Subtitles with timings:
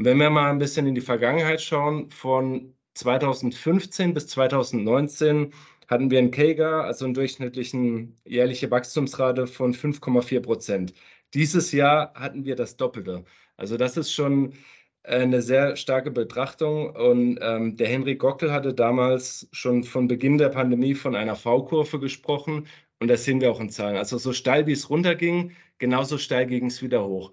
[0.00, 5.52] Wenn wir mal ein bisschen in die Vergangenheit schauen, von 2015 bis 2019
[5.88, 10.94] hatten wir einen KEGA, also einen durchschnittlichen jährliche Wachstumsrate von 5,4 Prozent.
[11.34, 13.24] Dieses Jahr hatten wir das Doppelte.
[13.56, 14.52] Also das ist schon
[15.02, 16.94] eine sehr starke Betrachtung.
[16.94, 21.98] Und ähm, der Henrik Gockel hatte damals schon von Beginn der Pandemie von einer V-Kurve
[21.98, 22.68] gesprochen.
[23.00, 23.96] Und das sehen wir auch in Zahlen.
[23.96, 27.32] Also so steil wie es runterging, genauso steil ging es wieder hoch.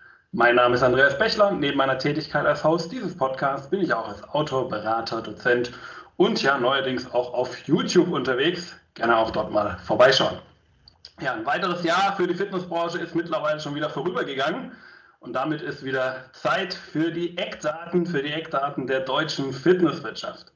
[0.33, 1.51] Mein Name ist Andreas Bechler.
[1.51, 5.73] Neben meiner Tätigkeit als Host dieses Podcasts bin ich auch als Autor, Berater, Dozent
[6.15, 8.73] und ja neuerdings auch auf YouTube unterwegs.
[8.93, 10.39] Gerne auch dort mal vorbeischauen.
[11.19, 14.71] Ja, ein weiteres Jahr für die Fitnessbranche ist mittlerweile schon wieder vorübergegangen
[15.19, 20.53] und damit ist wieder Zeit für die Eckdaten, für die Eckdaten der deutschen Fitnesswirtschaft.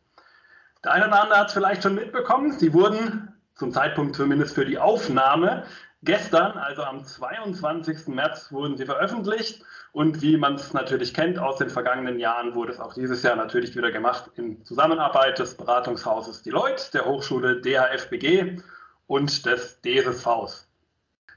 [0.86, 2.54] Der eine oder andere hat es vielleicht schon mitbekommen.
[2.54, 5.66] Sie wurden zum Zeitpunkt zumindest für die Aufnahme
[6.04, 8.08] Gestern, also am 22.
[8.08, 12.74] März, wurden sie veröffentlicht und wie man es natürlich kennt aus den vergangenen Jahren, wurde
[12.74, 18.62] es auch dieses Jahr natürlich wieder gemacht in Zusammenarbeit des Beratungshauses Deloitte, der Hochschule DHFBG
[19.08, 20.68] und des DSSVs.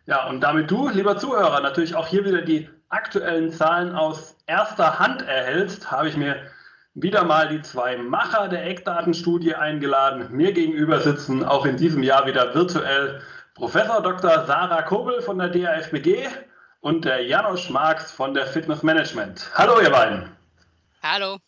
[0.06, 4.98] Ja, und damit du, lieber Zuhörer, natürlich auch hier wieder die aktuellen Zahlen aus erster
[4.98, 6.36] Hand erhältst, habe ich mir
[6.94, 10.26] wieder mal die zwei Macher der Eckdatenstudie eingeladen.
[10.30, 13.20] Mir gegenüber sitzen auch in diesem Jahr wieder virtuell
[13.58, 14.46] Professor Dr.
[14.46, 16.28] Sarah Kobel von der DAFBG
[16.80, 19.50] und der Janosch Marx von der Fitness Management.
[19.52, 20.28] Hallo, ihr beiden.
[21.02, 21.38] Hallo.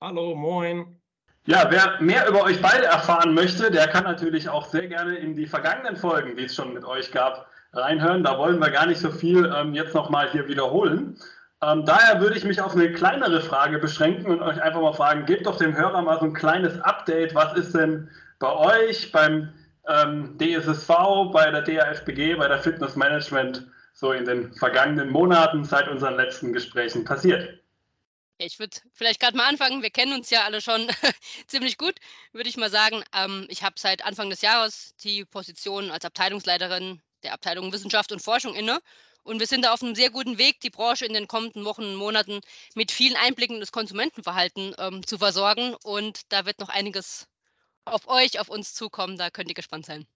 [0.00, 0.96] Hallo, moin.
[1.44, 5.36] Ja, wer mehr über euch beide erfahren möchte, der kann natürlich auch sehr gerne in
[5.36, 8.24] die vergangenen Folgen, die es schon mit euch gab, reinhören.
[8.24, 11.18] Da wollen wir gar nicht so viel ähm, jetzt nochmal hier wiederholen.
[11.60, 15.26] Ähm, daher würde ich mich auf eine kleinere Frage beschränken und euch einfach mal fragen,
[15.26, 17.34] gebt doch dem Hörer mal so ein kleines Update.
[17.34, 19.52] Was ist denn bei euch beim
[19.88, 20.88] ähm, DSSV,
[21.32, 26.52] bei der DAFBG, bei der Fitness Management so in den vergangenen Monaten seit unseren letzten
[26.52, 27.58] Gesprächen passiert?
[28.38, 29.82] Ich würde vielleicht gerade mal anfangen.
[29.82, 30.88] Wir kennen uns ja alle schon
[31.46, 31.94] ziemlich gut,
[32.32, 33.04] würde ich mal sagen.
[33.14, 38.20] Ähm, ich habe seit Anfang des Jahres die Position als Abteilungsleiterin der Abteilung Wissenschaft und
[38.20, 38.80] Forschung inne.
[39.24, 41.84] Und wir sind da auf einem sehr guten Weg, die Branche in den kommenden Wochen
[41.84, 42.40] und Monaten
[42.74, 45.76] mit vielen Einblicken in das Konsumentenverhalten ähm, zu versorgen.
[45.84, 47.28] Und da wird noch einiges
[47.84, 49.16] auf euch, auf uns zukommen.
[49.16, 50.06] Da könnt ihr gespannt sein.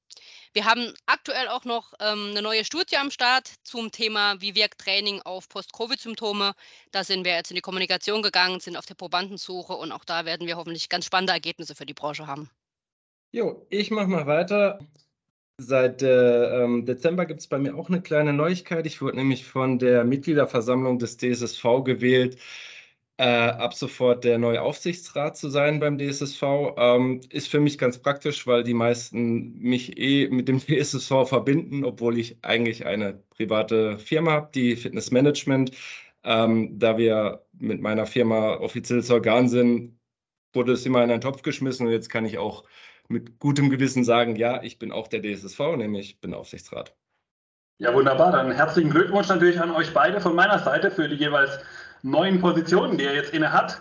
[0.52, 4.80] Wir haben aktuell auch noch ähm, eine neue Studie am Start zum Thema, wie wirkt
[4.80, 6.54] Training auf Post-Covid-Symptome.
[6.90, 10.24] Da sind wir jetzt in die Kommunikation gegangen, sind auf der Probandensuche und auch da
[10.24, 12.50] werden wir hoffentlich ganz spannende Ergebnisse für die Branche haben.
[13.32, 14.78] Jo, ich mache mal weiter.
[15.58, 18.86] Seit äh, ähm, Dezember gibt es bei mir auch eine kleine Neuigkeit.
[18.86, 22.38] Ich wurde nämlich von der Mitgliederversammlung des DSSV gewählt
[23.18, 26.42] äh, ab sofort der neue Aufsichtsrat zu sein beim DSSV,
[26.76, 31.84] ähm, ist für mich ganz praktisch, weil die meisten mich eh mit dem DSSV verbinden,
[31.84, 35.72] obwohl ich eigentlich eine private Firma habe, die Fitness Management.
[36.24, 39.98] Ähm, da wir mit meiner Firma offizielles Organ sind,
[40.52, 42.64] wurde es immer in einen Topf geschmissen und jetzt kann ich auch
[43.08, 46.96] mit gutem Gewissen sagen, ja, ich bin auch der DSSV, nämlich bin Aufsichtsrat.
[47.78, 48.32] Ja, wunderbar.
[48.32, 51.60] Dann herzlichen Glückwunsch natürlich an euch beide von meiner Seite für die jeweils
[52.06, 53.80] neuen Positionen, die er jetzt inne hat.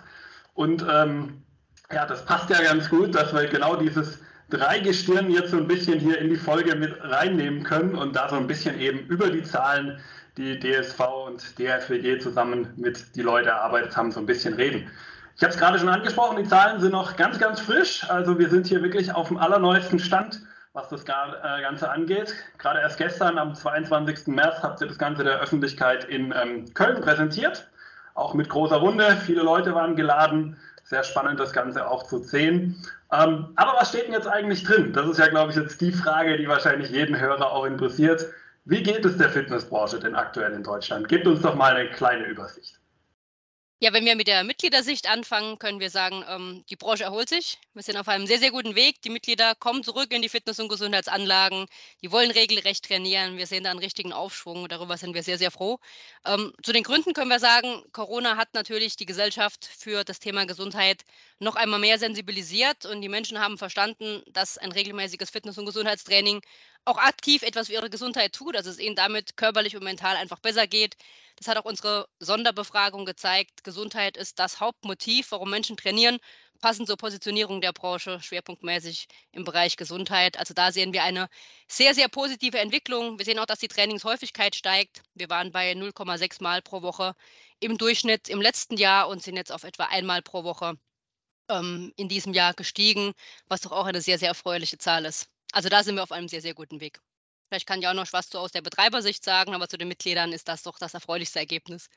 [0.53, 1.43] Und ähm,
[1.91, 4.19] ja, das passt ja ganz gut, dass wir genau dieses
[4.49, 8.35] Dreigestirn jetzt so ein bisschen hier in die Folge mit reinnehmen können und da so
[8.35, 9.99] ein bisschen eben über die Zahlen,
[10.37, 14.89] die DSV und DFWG zusammen mit die Leute erarbeitet haben, so ein bisschen reden.
[15.37, 18.09] Ich habe es gerade schon angesprochen, die Zahlen sind noch ganz, ganz frisch.
[18.09, 20.41] Also wir sind hier wirklich auf dem allerneuesten Stand,
[20.73, 22.33] was das äh, Ganze angeht.
[22.57, 24.27] Gerade erst gestern, am 22.
[24.27, 27.67] März, habt ihr das Ganze der Öffentlichkeit in ähm, Köln präsentiert
[28.15, 29.17] auch mit großer Runde.
[29.25, 30.57] Viele Leute waren geladen.
[30.83, 32.75] Sehr spannend, das Ganze auch zu sehen.
[33.11, 34.93] Ähm, aber was steht denn jetzt eigentlich drin?
[34.93, 38.25] Das ist ja, glaube ich, jetzt die Frage, die wahrscheinlich jeden Hörer auch interessiert.
[38.65, 41.07] Wie geht es der Fitnessbranche denn aktuell in Deutschland?
[41.07, 42.79] Gebt uns doch mal eine kleine Übersicht.
[43.79, 47.57] Ja, wenn wir mit der Mitgliedersicht anfangen, können wir sagen, ähm, die Branche erholt sich.
[47.73, 49.01] Wir sind auf einem sehr, sehr guten Weg.
[49.01, 51.65] Die Mitglieder kommen zurück in die Fitness- und Gesundheitsanlagen.
[52.01, 53.37] Die wollen regelrecht trainieren.
[53.37, 54.69] Wir sehen da einen richtigen Aufschwung.
[54.69, 55.77] Darüber sind wir sehr, sehr froh.
[56.25, 60.45] Ähm, zu den Gründen können wir sagen, Corona hat natürlich die Gesellschaft für das Thema
[60.45, 61.03] Gesundheit
[61.39, 66.39] noch einmal mehr sensibilisiert und die Menschen haben verstanden, dass ein regelmäßiges Fitness- und Gesundheitstraining
[66.85, 70.39] auch aktiv etwas für ihre Gesundheit tut, also es ihnen damit körperlich und mental einfach
[70.39, 70.95] besser geht.
[71.35, 73.63] Das hat auch unsere Sonderbefragung gezeigt.
[73.63, 76.19] Gesundheit ist das Hauptmotiv, warum Menschen trainieren,
[76.61, 80.37] passend zur Positionierung der Branche, schwerpunktmäßig im Bereich Gesundheit.
[80.37, 81.27] Also da sehen wir eine
[81.67, 83.17] sehr, sehr positive Entwicklung.
[83.19, 85.03] Wir sehen auch, dass die Trainingshäufigkeit steigt.
[85.13, 87.15] Wir waren bei 0,6 Mal pro Woche
[87.59, 90.77] im Durchschnitt im letzten Jahr und sind jetzt auf etwa einmal pro Woche
[91.49, 93.13] ähm, in diesem Jahr gestiegen,
[93.47, 95.27] was doch auch eine sehr, sehr erfreuliche Zahl ist.
[95.51, 96.99] Also da sind wir auf einem sehr, sehr guten Weg.
[97.47, 100.33] Vielleicht kann ich auch noch was so aus der Betreibersicht sagen, aber zu den Mitgliedern
[100.33, 101.89] ist das doch das erfreulichste Ergebnis.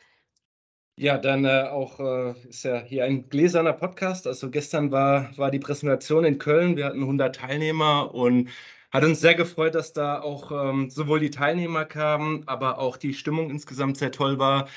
[0.96, 4.26] Ja, dann äh, auch äh, ist ja hier ein gläserner Podcast.
[4.26, 6.76] Also gestern war, war die Präsentation in Köln.
[6.76, 8.50] Wir hatten 100 Teilnehmer und
[8.90, 13.14] hat uns sehr gefreut, dass da auch ähm, sowohl die Teilnehmer kamen, aber auch die
[13.14, 14.68] Stimmung insgesamt sehr toll war.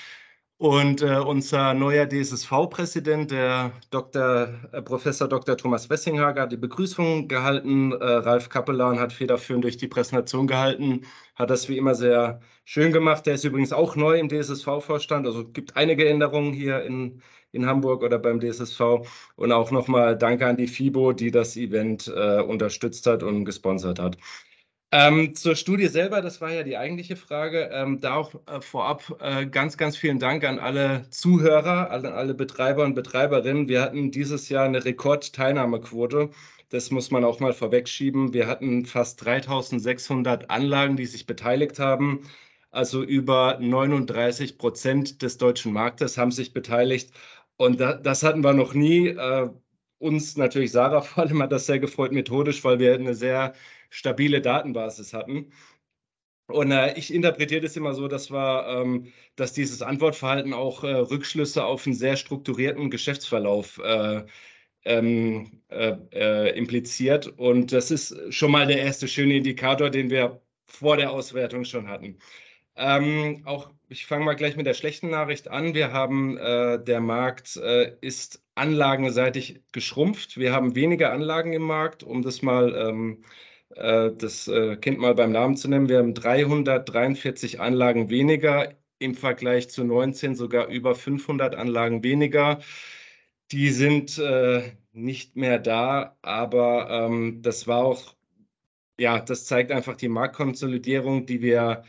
[0.62, 5.58] Und äh, unser neuer DSSV-Präsident, der Dr., äh, Professor Dr.
[5.58, 7.94] Thomas Wessinghager, hat die Begrüßung gehalten.
[7.94, 11.02] Äh, Ralf Kappelan hat federführend durch die Präsentation gehalten,
[11.34, 13.26] hat das wie immer sehr schön gemacht.
[13.26, 15.26] Der ist übrigens auch neu im DSSV-Vorstand.
[15.26, 18.82] Also gibt einige Änderungen hier in, in Hamburg oder beim DSSV.
[19.38, 23.98] Und auch nochmal Danke an die FIBO, die das Event äh, unterstützt hat und gesponsert
[23.98, 24.16] hat.
[24.94, 27.70] Ähm, zur Studie selber, das war ja die eigentliche Frage.
[27.72, 32.34] Ähm, da auch äh, vorab äh, ganz, ganz vielen Dank an alle Zuhörer, an alle
[32.34, 33.70] Betreiber und Betreiberinnen.
[33.70, 36.30] Wir hatten dieses Jahr eine Rekordteilnahmequote.
[36.70, 38.34] Das muss man auch mal vorwegschieben.
[38.34, 42.24] Wir hatten fast 3600 Anlagen, die sich beteiligt haben.
[42.72, 47.12] Also über 39 Prozent des deutschen Marktes haben sich beteiligt.
[47.58, 49.08] Und da, das hatten wir noch nie.
[49.08, 49.50] Äh,
[50.00, 53.54] uns natürlich, Sarah vor allem, hat das sehr gefreut methodisch, weil wir eine sehr
[53.92, 55.52] stabile Datenbasis hatten.
[56.48, 60.92] Und äh, ich interpretiere das immer so, dass, wir, ähm, dass dieses Antwortverhalten auch äh,
[60.94, 64.24] Rückschlüsse auf einen sehr strukturierten Geschäftsverlauf äh,
[64.86, 67.28] ähm, äh, äh, impliziert.
[67.28, 71.88] Und das ist schon mal der erste schöne Indikator, den wir vor der Auswertung schon
[71.88, 72.18] hatten.
[72.76, 75.74] Ähm, auch ich fange mal gleich mit der schlechten Nachricht an.
[75.74, 80.38] Wir haben, äh, der Markt ist anlagenseitig geschrumpft.
[80.38, 85.16] Wir haben weniger Anlagen im Markt, um das mal ähm, äh, das äh, Kind mal
[85.16, 85.90] beim Namen zu nennen.
[85.90, 92.60] Wir haben 343 Anlagen weniger im Vergleich zu 19, sogar über 500 Anlagen weniger.
[93.52, 98.16] Die sind äh, nicht mehr da, aber ähm, das war auch,
[99.00, 101.84] ja, das zeigt einfach die Marktkonsolidierung, die wir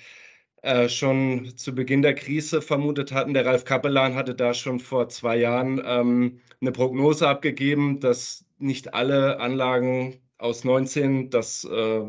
[0.63, 3.35] äh, schon zu Beginn der Krise vermutet hatten.
[3.35, 8.95] Der Ralf Kappelan hatte da schon vor zwei Jahren ähm, eine Prognose abgegeben, dass nicht
[8.95, 12.03] alle Anlagen aus 19 das äh,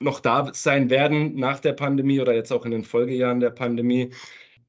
[0.00, 4.10] noch da sein werden nach der Pandemie oder jetzt auch in den Folgejahren der Pandemie.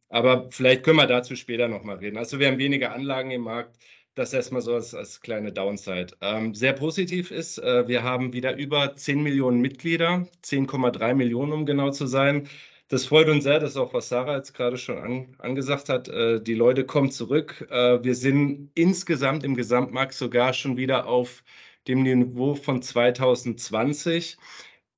[0.09, 2.17] Aber vielleicht können wir dazu später nochmal reden.
[2.17, 3.77] Also wir haben weniger Anlagen im Markt.
[4.13, 6.07] Das erstmal so als, als kleine Downside.
[6.19, 11.65] Ähm, sehr positiv ist, äh, wir haben wieder über 10 Millionen Mitglieder, 10,3 Millionen, um
[11.65, 12.49] genau zu sein.
[12.89, 16.09] Das freut uns sehr, das ist auch, was Sarah jetzt gerade schon an, angesagt hat.
[16.09, 17.65] Äh, die Leute kommen zurück.
[17.71, 21.41] Äh, wir sind insgesamt im Gesamtmarkt sogar schon wieder auf
[21.87, 24.37] dem Niveau von 2020.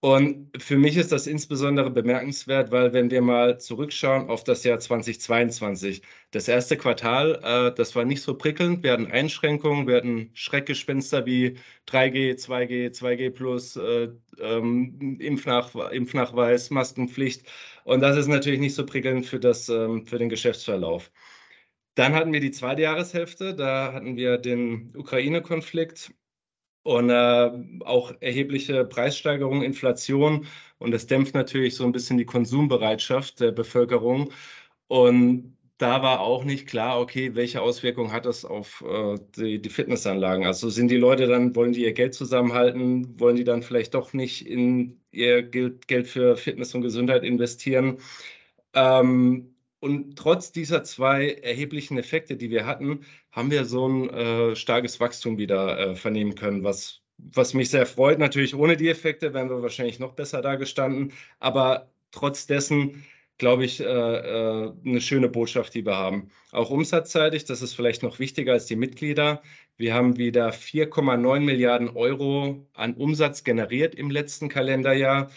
[0.03, 4.77] Und für mich ist das insbesondere bemerkenswert, weil wenn wir mal zurückschauen auf das Jahr
[4.77, 6.01] 2022,
[6.31, 8.83] das erste Quartal, äh, das war nicht so prickelnd.
[8.83, 11.57] Wir hatten Einschränkungen, wir hatten Schreckgespenster wie
[11.87, 14.09] 3G, 2G, 2G Plus, äh,
[14.41, 17.47] ähm, Impfnach, Impfnachweis, Maskenpflicht.
[17.85, 21.11] Und das ist natürlich nicht so prickelnd für, das, ähm, für den Geschäftsverlauf.
[21.95, 26.11] Dann hatten wir die zweite Jahreshälfte, da hatten wir den Ukraine-Konflikt
[26.83, 27.51] und äh,
[27.85, 30.45] auch erhebliche Preissteigerungen, Inflation
[30.79, 34.31] und das dämpft natürlich so ein bisschen die Konsumbereitschaft der Bevölkerung.
[34.87, 39.69] Und da war auch nicht klar, okay, welche Auswirkungen hat das auf äh, die, die,
[39.69, 40.45] Fitnessanlagen?
[40.45, 44.13] Also sind die Leute dann, wollen die ihr Geld zusammenhalten, wollen die dann vielleicht doch
[44.13, 47.97] nicht in ihr Geld, Geld für Fitness und Gesundheit investieren?
[48.73, 49.52] Ähm,
[49.83, 55.01] und trotz dieser zwei erheblichen Effekte, die wir hatten, haben wir so ein äh, starkes
[55.01, 58.17] Wachstum wieder äh, vernehmen können, was, was mich sehr freut.
[58.17, 61.11] Natürlich ohne die Effekte wären wir wahrscheinlich noch besser dagestanden.
[61.41, 63.03] Aber trotz dessen,
[63.37, 66.29] glaube ich, äh, äh eine schöne Botschaft, die wir haben.
[66.53, 69.41] Auch umsatzseitig, das ist vielleicht noch wichtiger als die Mitglieder.
[69.75, 75.29] Wir haben wieder 4,9 Milliarden Euro an Umsatz generiert im letzten Kalenderjahr.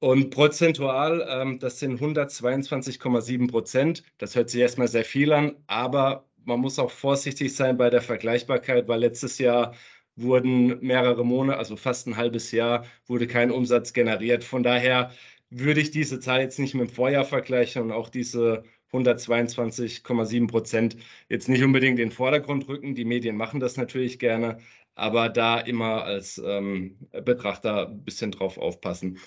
[0.00, 4.04] Und prozentual, ähm, das sind 122,7 Prozent.
[4.18, 8.00] Das hört sich erstmal sehr viel an, aber man muss auch vorsichtig sein bei der
[8.00, 9.74] Vergleichbarkeit, weil letztes Jahr
[10.16, 14.44] wurden mehrere Monate, also fast ein halbes Jahr, wurde kein Umsatz generiert.
[14.44, 15.12] Von daher
[15.50, 20.96] würde ich diese Zahl jetzt nicht mit dem Vorjahr vergleichen und auch diese 122,7 Prozent
[21.28, 22.94] jetzt nicht unbedingt in den Vordergrund rücken.
[22.94, 24.58] Die Medien machen das natürlich gerne,
[24.94, 29.18] aber da immer als ähm, Betrachter ein bisschen drauf aufpassen.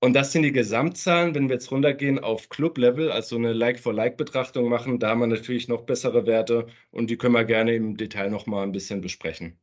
[0.00, 1.34] Und das sind die Gesamtzahlen.
[1.34, 5.82] Wenn wir jetzt runtergehen auf Club-Level, also eine Like-for-Like-Betrachtung machen, da haben wir natürlich noch
[5.82, 9.58] bessere Werte und die können wir gerne im Detail noch mal ein bisschen besprechen.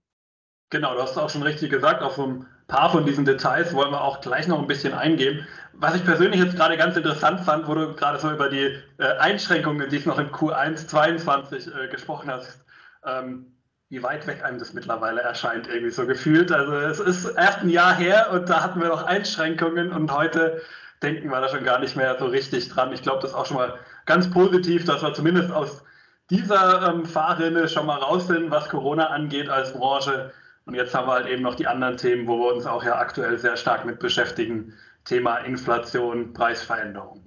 [0.72, 4.01] Genau, du hast auch schon richtig gesagt, auf ein paar von diesen Details wollen wir
[4.01, 5.48] auch gleich noch ein bisschen eingehen.
[5.74, 9.18] Was ich persönlich jetzt gerade ganz interessant fand, wo du gerade so über die äh,
[9.20, 12.65] Einschränkungen, die es noch im Q1 22 äh, gesprochen hast,
[13.06, 13.54] ähm,
[13.89, 16.51] wie weit weg einem das mittlerweile erscheint, irgendwie so gefühlt.
[16.51, 20.62] Also es ist erst ein Jahr her und da hatten wir noch Einschränkungen und heute
[21.04, 22.92] denken wir da schon gar nicht mehr so richtig dran.
[22.92, 25.84] Ich glaube, das ist auch schon mal ganz positiv, dass wir zumindest aus
[26.30, 30.32] dieser ähm, Fahrrinne schon mal raus sind, was Corona angeht als Branche.
[30.65, 32.98] Und jetzt haben wir halt eben noch die anderen Themen, wo wir uns auch ja
[32.98, 34.74] aktuell sehr stark mit beschäftigen.
[35.04, 37.24] Thema Inflation, Preisveränderung.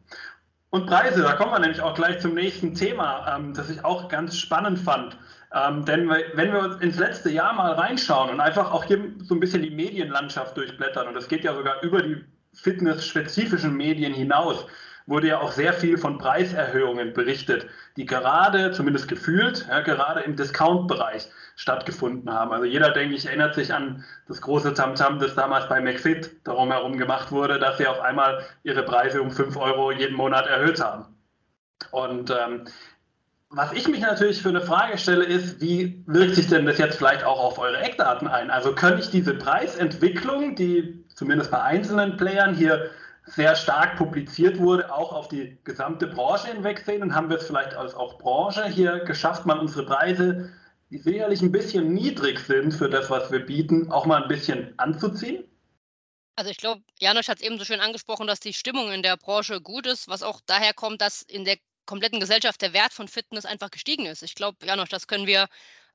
[0.71, 4.09] Und Preise, da kommen wir nämlich auch gleich zum nächsten Thema, ähm, das ich auch
[4.09, 5.17] ganz spannend fand.
[5.55, 9.35] Ähm, denn wenn wir uns ins letzte Jahr mal reinschauen und einfach auch hier so
[9.35, 14.67] ein bisschen die Medienlandschaft durchblättern, und das geht ja sogar über die fitnessspezifischen Medien hinaus,
[15.07, 20.37] wurde ja auch sehr viel von Preiserhöhungen berichtet, die gerade, zumindest gefühlt, ja, gerade im
[20.37, 22.53] Discount-Bereich stattgefunden haben.
[22.53, 26.71] Also jeder, denke ich, erinnert sich an das große Tamtam, das damals bei McFit darum
[26.71, 30.79] herum gemacht wurde, dass sie auf einmal ihre Preise um 5 Euro jeden Monat erhöht
[30.79, 31.07] haben.
[31.91, 32.65] Und ähm,
[33.51, 36.99] was ich mich natürlich für eine Frage stelle, ist, wie wirkt sich denn das jetzt
[36.99, 38.51] vielleicht auch auf eure Eckdaten ein?
[38.51, 42.91] Also kann ich diese Preisentwicklung, die zumindest bei einzelnen Playern hier
[43.25, 47.03] sehr stark publiziert wurde, auch auf die gesamte Branche hinweg sehen?
[47.03, 50.51] Und haben wir es vielleicht als auch Branche hier geschafft, mal unsere Preise,
[50.91, 54.75] die sicherlich ein bisschen niedrig sind für das, was wir bieten, auch mal ein bisschen
[54.79, 55.45] anzuziehen?
[56.37, 59.17] Also ich glaube, Janusz hat es eben so schön angesprochen, dass die Stimmung in der
[59.17, 61.57] Branche gut ist, was auch daher kommt, dass in der
[61.89, 64.23] kompletten Gesellschaft der Wert von Fitness einfach gestiegen ist.
[64.23, 65.49] Ich glaube, ja noch, das können wir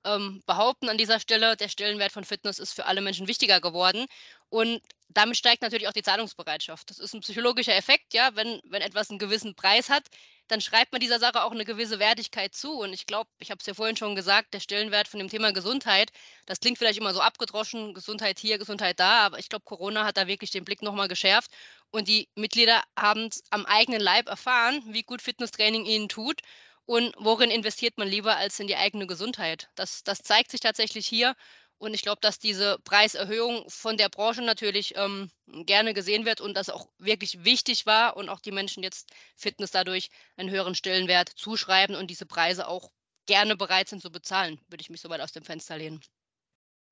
[0.05, 1.55] ähm, behaupten an dieser Stelle.
[1.55, 4.05] Der Stellenwert von Fitness ist für alle Menschen wichtiger geworden.
[4.49, 6.89] Und damit steigt natürlich auch die Zahlungsbereitschaft.
[6.89, 10.07] Das ist ein psychologischer Effekt, ja, wenn, wenn etwas einen gewissen Preis hat,
[10.47, 12.79] dann schreibt man dieser Sache auch eine gewisse Wertigkeit zu.
[12.79, 15.53] Und ich glaube, ich habe es ja vorhin schon gesagt, der Stellenwert von dem Thema
[15.53, 16.11] Gesundheit,
[16.47, 20.17] das klingt vielleicht immer so abgedroschen, Gesundheit hier, Gesundheit da, aber ich glaube, Corona hat
[20.17, 21.51] da wirklich den Blick nochmal geschärft.
[21.93, 26.41] Und die Mitglieder haben es am eigenen Leib erfahren, wie gut Fitnesstraining ihnen tut
[26.85, 29.69] und worin investiert man lieber als in die eigene Gesundheit.
[29.75, 31.35] Das, das zeigt sich tatsächlich hier.
[31.77, 36.55] Und ich glaube, dass diese Preiserhöhung von der Branche natürlich ähm, gerne gesehen wird und
[36.55, 41.29] das auch wirklich wichtig war und auch die Menschen jetzt Fitness dadurch einen höheren Stellenwert
[41.29, 42.89] zuschreiben und diese Preise auch
[43.27, 46.01] gerne bereit sind zu bezahlen, würde ich mich so weit aus dem Fenster lehnen.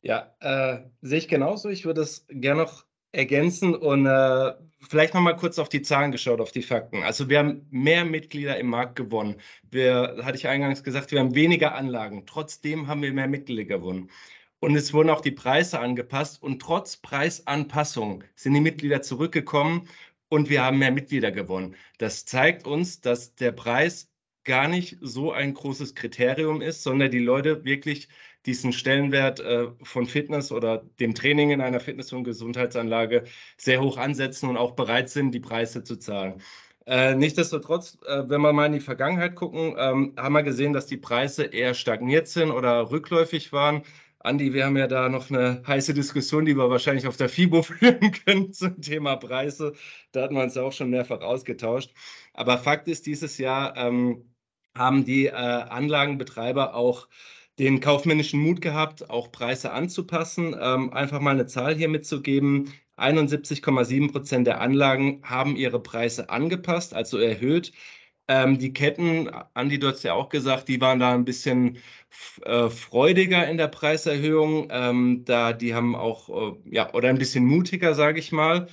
[0.03, 1.69] Ja, äh, sehe ich genauso.
[1.69, 4.53] Ich würde es gerne noch ergänzen und äh,
[4.89, 7.03] vielleicht noch mal kurz auf die Zahlen geschaut, auf die Fakten.
[7.03, 9.35] Also wir haben mehr Mitglieder im Markt gewonnen.
[9.69, 12.25] Wir, hatte ich eingangs gesagt, wir haben weniger Anlagen.
[12.25, 14.09] Trotzdem haben wir mehr Mitglieder gewonnen.
[14.59, 16.41] Und es wurden auch die Preise angepasst.
[16.41, 19.87] Und trotz Preisanpassung sind die Mitglieder zurückgekommen
[20.29, 21.75] und wir haben mehr Mitglieder gewonnen.
[21.97, 24.09] Das zeigt uns, dass der Preis
[24.43, 28.07] gar nicht so ein großes Kriterium ist, sondern die Leute wirklich
[28.45, 33.23] diesen Stellenwert äh, von Fitness oder dem Training in einer Fitness- und Gesundheitsanlage
[33.57, 36.41] sehr hoch ansetzen und auch bereit sind, die Preise zu zahlen.
[36.87, 40.87] Äh, nichtsdestotrotz, äh, wenn wir mal in die Vergangenheit gucken, ähm, haben wir gesehen, dass
[40.87, 43.83] die Preise eher stagniert sind oder rückläufig waren.
[44.19, 47.61] Andi, wir haben ja da noch eine heiße Diskussion, die wir wahrscheinlich auf der FIBO
[47.63, 49.73] führen können zum Thema Preise.
[50.11, 51.91] Da hatten wir uns auch schon mehrfach ausgetauscht.
[52.33, 54.25] Aber Fakt ist, dieses Jahr ähm,
[54.75, 57.07] haben die äh, Anlagenbetreiber auch
[57.61, 60.55] den kaufmännischen Mut gehabt, auch Preise anzupassen.
[60.59, 62.73] Ähm, einfach mal eine Zahl hier mitzugeben.
[62.97, 67.71] 71,7 Prozent der Anlagen haben ihre Preise angepasst, also erhöht.
[68.27, 71.77] Ähm, die Ketten, Andi, du hast ja auch gesagt, die waren da ein bisschen
[72.45, 74.69] äh, freudiger in der Preiserhöhung.
[74.71, 78.67] Ähm, da, die haben auch, äh, ja, oder ein bisschen mutiger, sage ich mal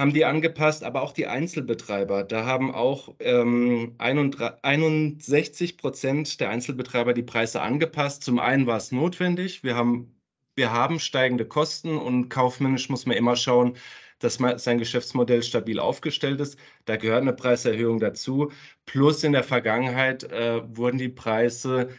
[0.00, 2.24] haben die angepasst, aber auch die Einzelbetreiber.
[2.24, 8.24] Da haben auch ähm, 61 Prozent der Einzelbetreiber die Preise angepasst.
[8.24, 9.62] Zum einen war es notwendig.
[9.62, 10.16] Wir haben,
[10.56, 13.76] wir haben steigende Kosten und kaufmännisch muss man immer schauen,
[14.20, 16.58] dass man, sein Geschäftsmodell stabil aufgestellt ist.
[16.86, 18.50] Da gehört eine Preiserhöhung dazu.
[18.86, 21.90] Plus in der Vergangenheit äh, wurden die Preise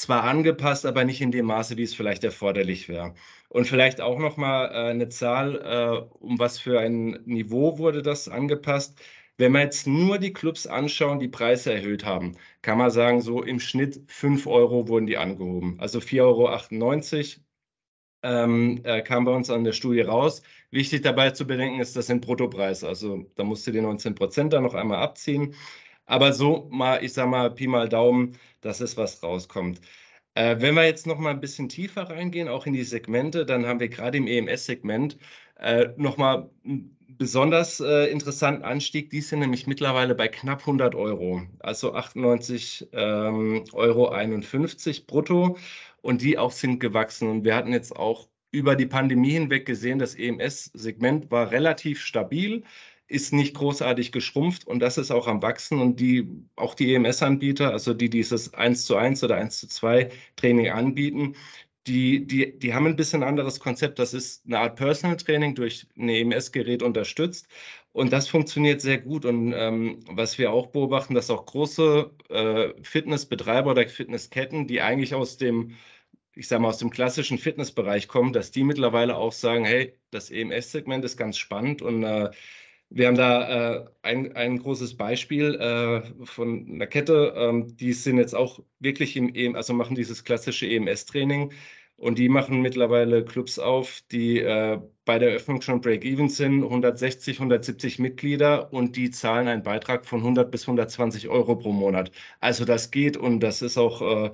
[0.00, 3.14] zwar angepasst, aber nicht in dem Maße, wie es vielleicht erforderlich wäre.
[3.48, 8.02] Und vielleicht auch noch mal äh, eine Zahl, äh, um was für ein Niveau wurde
[8.02, 8.98] das angepasst.
[9.38, 13.42] Wenn wir jetzt nur die Clubs anschauen, die Preise erhöht haben, kann man sagen, so
[13.42, 15.76] im Schnitt 5 Euro wurden die angehoben.
[15.80, 16.20] Also 4,98
[17.38, 17.44] Euro
[18.22, 20.42] ähm, äh, kam bei uns an der Studie raus.
[20.70, 22.86] Wichtig dabei zu bedenken ist, das sind Bruttopreise.
[22.86, 25.54] Also da musst du die 19 Prozent dann noch einmal abziehen.
[26.10, 29.80] Aber so mal, ich sag mal, Pi mal Daumen, das ist, was rauskommt.
[30.34, 33.64] Äh, wenn wir jetzt noch mal ein bisschen tiefer reingehen, auch in die Segmente, dann
[33.66, 35.18] haben wir gerade im EMS-Segment
[35.60, 39.10] äh, noch mal einen besonders äh, interessanten Anstieg.
[39.10, 45.58] Die sind nämlich mittlerweile bei knapp 100 Euro, also 98 ähm, Euro 51 brutto.
[46.02, 47.28] Und die auch sind gewachsen.
[47.30, 52.64] Und wir hatten jetzt auch über die Pandemie hinweg gesehen, das EMS-Segment war relativ stabil
[53.10, 57.72] ist nicht großartig geschrumpft und das ist auch am Wachsen und die, auch die EMS-Anbieter,
[57.72, 61.34] also die dieses 1 zu 1 oder 1 zu 2 Training anbieten,
[61.86, 63.98] die, die, die haben ein bisschen anderes Konzept.
[63.98, 67.48] Das ist eine Art Personal Training durch ein EMS-Gerät unterstützt.
[67.92, 69.24] Und das funktioniert sehr gut.
[69.24, 75.14] Und ähm, was wir auch beobachten, dass auch große äh, Fitnessbetreiber oder Fitnessketten, die eigentlich
[75.14, 75.76] aus dem,
[76.34, 80.30] ich sage mal, aus dem klassischen Fitnessbereich kommen, dass die mittlerweile auch sagen, hey, das
[80.30, 82.30] EMS-Segment ist ganz spannend und äh,
[82.90, 88.18] wir haben da äh, ein, ein großes Beispiel äh, von einer Kette, ähm, die sind
[88.18, 91.52] jetzt auch wirklich im EM, also machen dieses klassische EMS-Training
[91.96, 97.36] und die machen mittlerweile Clubs auf, die äh, bei der Eröffnung schon Break-Even sind, 160,
[97.38, 102.10] 170 Mitglieder und die zahlen einen Beitrag von 100 bis 120 Euro pro Monat.
[102.40, 104.32] Also das geht und das ist auch äh,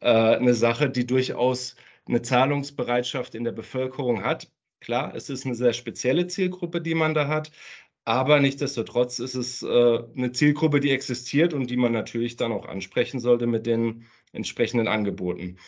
[0.00, 1.76] äh, eine Sache, die durchaus
[2.06, 4.50] eine Zahlungsbereitschaft in der Bevölkerung hat.
[4.80, 7.50] Klar, es ist eine sehr spezielle Zielgruppe, die man da hat,
[8.10, 12.66] aber nichtsdestotrotz ist es äh, eine Zielgruppe, die existiert und die man natürlich dann auch
[12.66, 15.58] ansprechen sollte mit den entsprechenden Angeboten.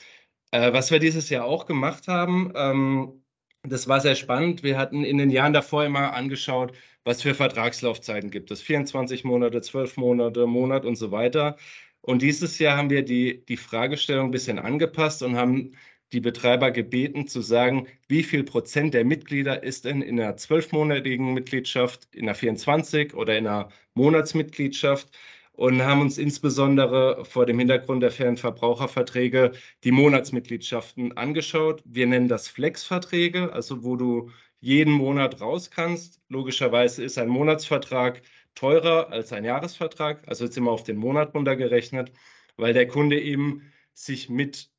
[0.50, 3.22] Äh, was wir dieses Jahr auch gemacht haben, ähm,
[3.62, 4.64] das war sehr spannend.
[4.64, 6.72] Wir hatten in den Jahren davor immer angeschaut,
[7.04, 8.60] was für Vertragslaufzeiten gibt es.
[8.60, 11.56] 24 Monate, 12 Monate, Monat und so weiter.
[12.00, 15.76] Und dieses Jahr haben wir die, die Fragestellung ein bisschen angepasst und haben
[16.12, 21.32] die Betreiber gebeten zu sagen, wie viel Prozent der Mitglieder ist denn in einer zwölfmonatigen
[21.32, 25.08] Mitgliedschaft, in einer 24 oder in einer Monatsmitgliedschaft
[25.52, 29.52] und haben uns insbesondere vor dem Hintergrund der fairen Verbraucherverträge
[29.84, 31.82] die Monatsmitgliedschaften angeschaut.
[31.84, 36.20] Wir nennen das Flex-Verträge, also wo du jeden Monat raus kannst.
[36.28, 38.22] Logischerweise ist ein Monatsvertrag
[38.54, 42.12] teurer als ein Jahresvertrag, also jetzt immer auf den Monat runtergerechnet,
[42.56, 43.62] weil der Kunde eben
[43.94, 44.71] sich mit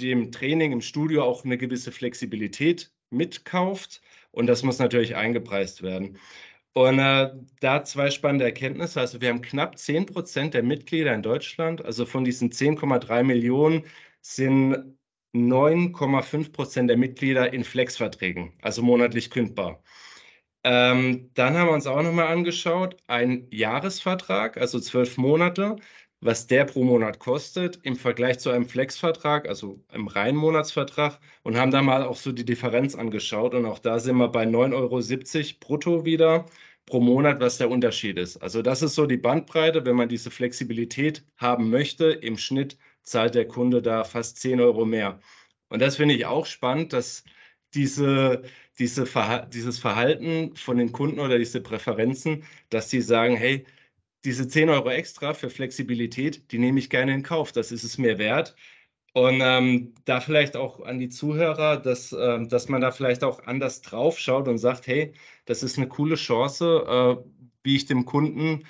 [0.00, 4.02] dem Training im Studio auch eine gewisse Flexibilität mitkauft.
[4.32, 6.18] Und das muss natürlich eingepreist werden.
[6.72, 9.00] Und äh, da zwei spannende Erkenntnisse.
[9.00, 11.84] Also wir haben knapp 10 Prozent der Mitglieder in Deutschland.
[11.84, 13.84] Also von diesen 10,3 Millionen
[14.20, 14.96] sind
[15.34, 19.82] 9,5 Prozent der Mitglieder in Flexverträgen, also monatlich kündbar.
[20.64, 25.76] Ähm, dann haben wir uns auch nochmal angeschaut, ein Jahresvertrag, also zwölf Monate,
[26.20, 31.56] was der pro Monat kostet im Vergleich zu einem Flex-Vertrag, also einem reinen Monatsvertrag, und
[31.56, 33.54] haben da mal auch so die Differenz angeschaut.
[33.54, 36.46] Und auch da sind wir bei 9,70 Euro brutto wieder
[36.86, 38.36] pro Monat, was der Unterschied ist.
[38.38, 42.06] Also das ist so die Bandbreite, wenn man diese Flexibilität haben möchte.
[42.10, 45.20] Im Schnitt zahlt der Kunde da fast 10 Euro mehr.
[45.68, 47.24] Und das finde ich auch spannend, dass
[47.74, 48.42] diese,
[48.78, 53.64] diese Verha dieses Verhalten von den Kunden oder diese Präferenzen, dass sie sagen, hey,
[54.24, 57.52] diese 10 Euro extra für Flexibilität, die nehme ich gerne in Kauf.
[57.52, 58.54] Das ist es mir wert.
[59.12, 63.44] Und ähm, da vielleicht auch an die Zuhörer, dass, äh, dass man da vielleicht auch
[63.44, 65.14] anders drauf schaut und sagt, hey,
[65.46, 67.30] das ist eine coole Chance, äh,
[67.64, 68.64] wie ich dem Kunden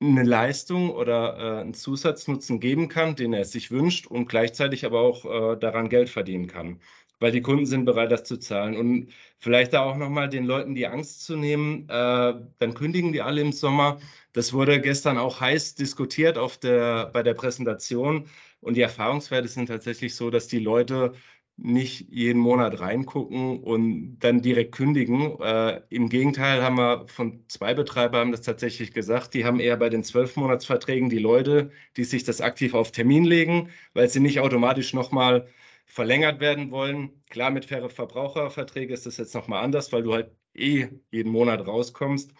[0.00, 5.00] eine Leistung oder äh, einen Zusatznutzen geben kann, den er sich wünscht und gleichzeitig aber
[5.00, 6.80] auch äh, daran Geld verdienen kann
[7.22, 8.76] weil die Kunden sind bereit, das zu zahlen.
[8.76, 13.22] Und vielleicht da auch nochmal den Leuten die Angst zu nehmen, äh, dann kündigen die
[13.22, 13.98] alle im Sommer.
[14.32, 18.26] Das wurde gestern auch heiß diskutiert auf der, bei der Präsentation.
[18.60, 21.12] Und die Erfahrungswerte sind tatsächlich so, dass die Leute
[21.56, 25.38] nicht jeden Monat reingucken und dann direkt kündigen.
[25.40, 29.76] Äh, Im Gegenteil haben wir von zwei Betreibern haben das tatsächlich gesagt, die haben eher
[29.76, 34.40] bei den Zwölfmonatsverträgen die Leute, die sich das aktiv auf Termin legen, weil sie nicht
[34.40, 35.46] automatisch nochmal
[35.86, 37.22] verlängert werden wollen.
[37.30, 41.66] Klar, mit faire Verbraucherverträgen ist das jetzt nochmal anders, weil du halt eh jeden Monat
[41.66, 42.32] rauskommst.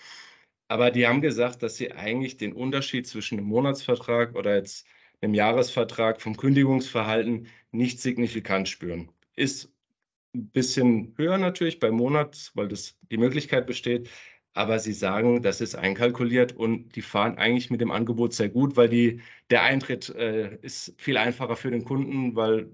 [0.68, 4.86] Aber die haben gesagt, dass sie eigentlich den Unterschied zwischen einem Monatsvertrag oder jetzt
[5.20, 9.10] einem Jahresvertrag vom Kündigungsverhalten nicht signifikant spüren.
[9.36, 9.72] Ist
[10.34, 14.08] ein bisschen höher natürlich beim Monat, weil das die Möglichkeit besteht.
[14.54, 18.76] Aber sie sagen, das ist einkalkuliert und die fahren eigentlich mit dem Angebot sehr gut,
[18.76, 22.70] weil die, der Eintritt äh, ist viel einfacher für den Kunden, weil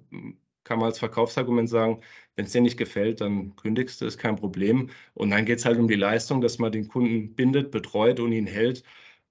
[0.69, 2.03] kann man als Verkaufsargument sagen,
[2.37, 4.91] wenn es dir nicht gefällt, dann kündigst du, ist kein Problem.
[5.15, 8.33] Und dann geht es halt um die Leistung, dass man den Kunden bindet, betreut und
[8.33, 8.85] ihn hält.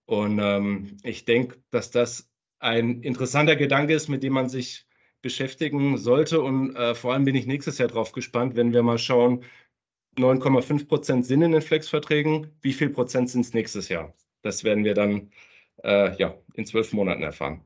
[0.06, 4.88] Und ähm, ich denke, dass das ein interessanter Gedanke ist, mit dem man sich
[5.22, 6.42] beschäftigen sollte.
[6.42, 9.44] Und äh, vor allem bin ich nächstes Jahr drauf gespannt, wenn wir mal schauen,
[10.18, 12.52] 9,5 Prozent sind in den Flex-Verträgen.
[12.62, 14.14] Wie viel Prozent sind es nächstes Jahr?
[14.42, 15.32] Das werden wir dann
[15.84, 17.64] äh, ja, in zwölf Monaten erfahren.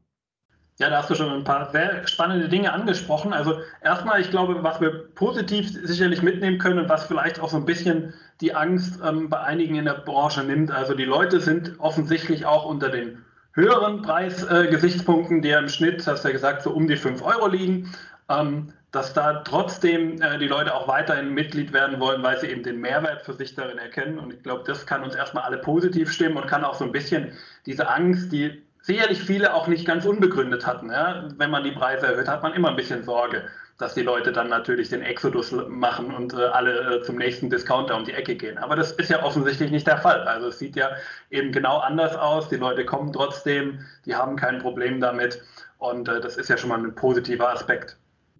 [0.81, 3.33] Ja, da hast du schon ein paar sehr spannende Dinge angesprochen.
[3.33, 7.57] Also erstmal, ich glaube, was wir positiv sicherlich mitnehmen können und was vielleicht auch so
[7.57, 10.71] ein bisschen die Angst ähm, bei einigen in der Branche nimmt.
[10.71, 16.07] Also die Leute sind offensichtlich auch unter den höheren Preisgesichtspunkten, äh, die ja im Schnitt,
[16.07, 17.93] hast du ja gesagt, so um die 5 Euro liegen.
[18.27, 22.63] Ähm, dass da trotzdem äh, die Leute auch weiterhin Mitglied werden wollen, weil sie eben
[22.63, 24.17] den Mehrwert für sich darin erkennen.
[24.17, 26.91] Und ich glaube, das kann uns erstmal alle positiv stimmen und kann auch so ein
[26.91, 27.33] bisschen
[27.67, 30.89] diese Angst, die sicherlich viele auch nicht ganz unbegründet hatten.
[30.89, 31.29] Ja?
[31.37, 33.43] Wenn man die Preise erhöht, hat man immer ein bisschen Sorge,
[33.77, 37.95] dass die Leute dann natürlich den Exodus machen und äh, alle äh, zum nächsten Discounter
[37.95, 38.57] um die Ecke gehen.
[38.57, 40.21] Aber das ist ja offensichtlich nicht der Fall.
[40.27, 40.91] Also es sieht ja
[41.29, 42.49] eben genau anders aus.
[42.49, 45.41] Die Leute kommen trotzdem, die haben kein Problem damit.
[45.77, 47.97] Und äh, das ist ja schon mal ein positiver Aspekt.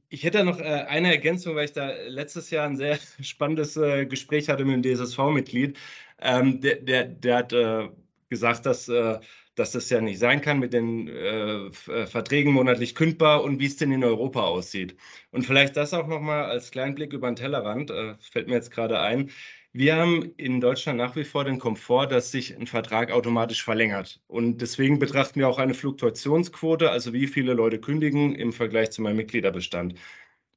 [0.10, 4.06] Ich hätte noch äh, eine Ergänzung, weil ich da letztes Jahr ein sehr spannendes äh,
[4.06, 5.78] Gespräch hatte mit einem DSSV-Mitglied.
[6.20, 7.90] Ähm, der, der, der, hat äh,
[8.30, 8.88] gesagt, dass,
[9.56, 13.66] dass das ja nicht sein kann mit den äh, äh, Verträgen monatlich kündbar und wie
[13.66, 14.96] es denn in Europa aussieht.
[15.32, 19.00] Und vielleicht das auch nochmal als kleinen Blick über den Tellerrand, fällt mir jetzt gerade
[19.00, 19.32] ein.
[19.74, 24.20] Wir haben in Deutschland nach wie vor den Komfort, dass sich ein Vertrag automatisch verlängert.
[24.28, 29.02] Und deswegen betrachten wir auch eine Fluktuationsquote, also wie viele Leute kündigen im Vergleich zu
[29.02, 29.96] meinem Mitgliederbestand.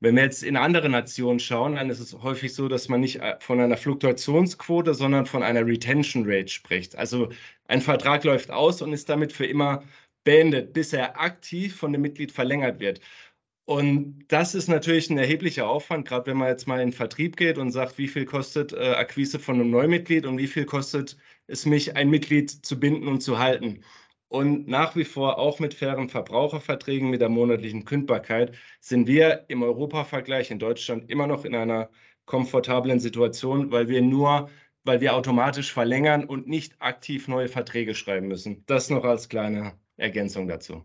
[0.05, 3.21] Wenn wir jetzt in andere Nationen schauen, dann ist es häufig so, dass man nicht
[3.21, 6.95] äh, von einer Fluktuationsquote, sondern von einer Retention Rate spricht.
[6.97, 7.31] Also
[7.69, 9.83] ein Vertrag läuft aus und ist damit für immer
[10.25, 13.01] beendet, bis er aktiv von dem Mitglied verlängert wird.
[13.67, 17.37] Und das ist natürlich ein erheblicher Aufwand, gerade wenn man jetzt mal in den Vertrieb
[17.37, 21.17] geht und sagt, wie viel kostet äh, Akquise von einem Neumitglied und wie viel kostet
[21.47, 23.83] es mich, ein Mitglied zu binden und zu halten.
[24.35, 29.63] Und nach wie vor auch mit fairen Verbraucherverträgen mit der monatlichen Kündbarkeit sind wir im
[29.63, 31.89] Europavergleich in Deutschland immer noch in einer
[32.25, 34.51] komfortablen Situation, weil wir nur,
[34.83, 38.65] weil wir automatisch verlängern und nicht aktiv neue Verträge schreiben müssen.
[38.67, 40.85] Das noch als kleine Ergänzung dazu.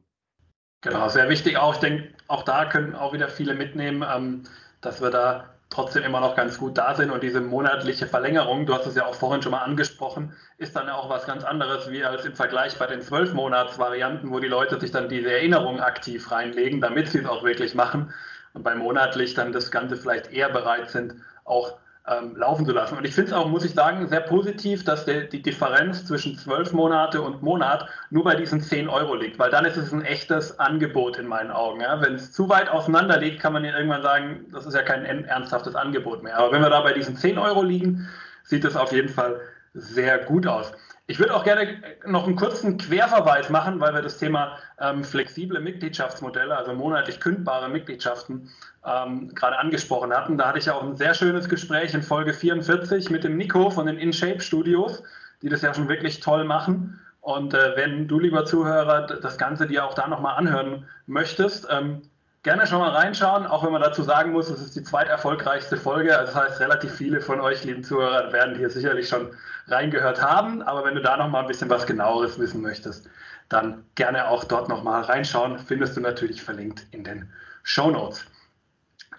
[0.81, 1.73] Genau, sehr wichtig auch.
[1.73, 4.43] Ich denke, auch da können auch wieder viele mitnehmen, ähm,
[4.81, 7.11] dass wir da trotzdem immer noch ganz gut da sind.
[7.11, 10.89] Und diese monatliche Verlängerung, du hast es ja auch vorhin schon mal angesprochen, ist dann
[10.89, 14.79] auch was ganz anderes wie als im Vergleich bei den zwölf Monats-Varianten, wo die Leute
[14.79, 18.13] sich dann diese Erinnerung aktiv reinlegen, damit sie es auch wirklich machen.
[18.53, 22.97] Und bei monatlich dann das Ganze vielleicht eher bereit sind, auch ähm, laufen zu lassen.
[22.97, 26.37] Und ich finde es auch, muss ich sagen, sehr positiv, dass der, die Differenz zwischen
[26.37, 30.03] zwölf Monate und Monat nur bei diesen 10 Euro liegt, weil dann ist es ein
[30.03, 31.81] echtes Angebot in meinen Augen.
[31.81, 32.01] Ja?
[32.01, 35.05] Wenn es zu weit auseinander liegt, kann man ja irgendwann sagen, das ist ja kein
[35.05, 36.37] ernsthaftes Angebot mehr.
[36.37, 38.07] Aber wenn wir da bei diesen 10 Euro liegen,
[38.43, 39.39] sieht es auf jeden Fall
[39.73, 40.71] sehr gut aus.
[41.09, 45.59] Ich würde auch gerne noch einen kurzen Querverweis machen, weil wir das Thema ähm, flexible
[45.59, 48.47] Mitgliedschaftsmodelle, also monatlich kündbare Mitgliedschaften,
[48.85, 50.37] ähm, gerade angesprochen hatten.
[50.37, 53.87] Da hatte ich auch ein sehr schönes Gespräch in Folge 44 mit dem Nico von
[53.87, 55.01] den InShape Studios,
[55.41, 56.99] die das ja schon wirklich toll machen.
[57.21, 62.03] Und äh, wenn du, lieber Zuhörer, das Ganze dir auch da nochmal anhören möchtest, ähm,
[62.43, 66.17] gerne schon mal reinschauen, auch wenn man dazu sagen muss, es ist die zweiterfolgreichste Folge.
[66.17, 69.31] Also das heißt, relativ viele von euch, lieben Zuhörer, werden hier sicherlich schon
[69.67, 70.61] reingehört haben.
[70.61, 73.09] Aber wenn du da noch mal ein bisschen was genaueres wissen möchtest,
[73.49, 75.59] dann gerne auch dort noch mal reinschauen.
[75.59, 77.29] Findest du natürlich verlinkt in den
[77.63, 78.25] Show Notes.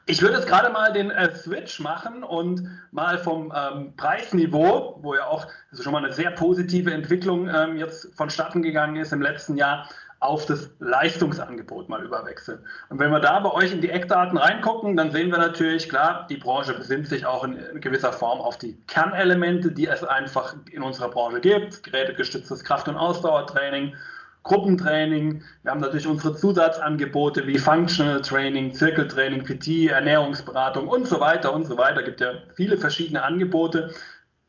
[0.06, 5.14] Ich würde jetzt gerade mal den äh, Switch machen und mal vom ähm, Preisniveau, wo
[5.14, 9.22] ja auch also schon mal eine sehr positive Entwicklung ähm, jetzt vonstatten gegangen ist im
[9.22, 9.88] letzten Jahr,
[10.20, 12.58] auf das Leistungsangebot mal überwechseln.
[12.90, 16.26] Und wenn wir da bei euch in die Eckdaten reingucken, dann sehen wir natürlich, klar,
[16.28, 20.82] die Branche besinnt sich auch in, gewisser Form auf die Kernelemente, die es einfach in
[20.82, 21.82] unserer Branche gibt.
[21.82, 23.96] Gerätegestütztes Kraft- und Ausdauertraining,
[24.42, 25.42] Gruppentraining.
[25.62, 31.64] Wir haben natürlich unsere Zusatzangebote wie Functional Training, Zirkeltraining, PT, Ernährungsberatung und so weiter und
[31.64, 32.00] so weiter.
[32.00, 33.90] Es gibt ja viele verschiedene Angebote.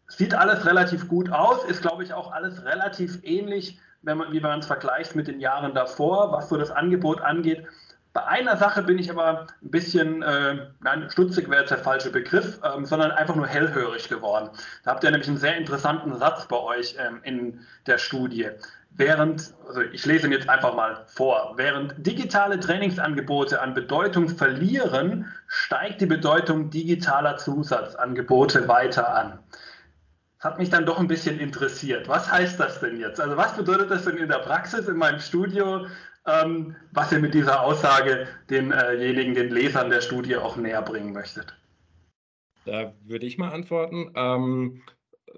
[0.10, 4.40] Sieht alles relativ gut aus, ist, glaube ich, auch alles relativ ähnlich wenn man, wie
[4.40, 7.66] man es vergleicht mit den Jahren davor, was so das Angebot angeht.
[8.14, 12.10] Bei einer Sache bin ich aber ein bisschen, äh, nein, stutzig wäre jetzt der falsche
[12.10, 14.50] Begriff, ähm, sondern einfach nur hellhörig geworden.
[14.84, 18.50] Da habt ihr nämlich einen sehr interessanten Satz bei euch ähm, in der Studie.
[18.94, 25.32] Während, also ich lese ihn jetzt einfach mal vor, während digitale Trainingsangebote an Bedeutung verlieren,
[25.48, 29.40] steigt die Bedeutung digitaler Zusatzangebote weiter an
[30.42, 32.08] hat mich dann doch ein bisschen interessiert.
[32.08, 33.22] Was heißt das denn jetzt?
[33.22, 35.86] Also was bedeutet das denn in der Praxis in meinem Studio,
[36.26, 41.56] ähm, was ihr mit dieser Aussage denjenigen, den Lesern der Studie auch näher bringen möchtet?
[42.66, 44.12] Da würde ich mal antworten.
[44.16, 44.82] Ähm,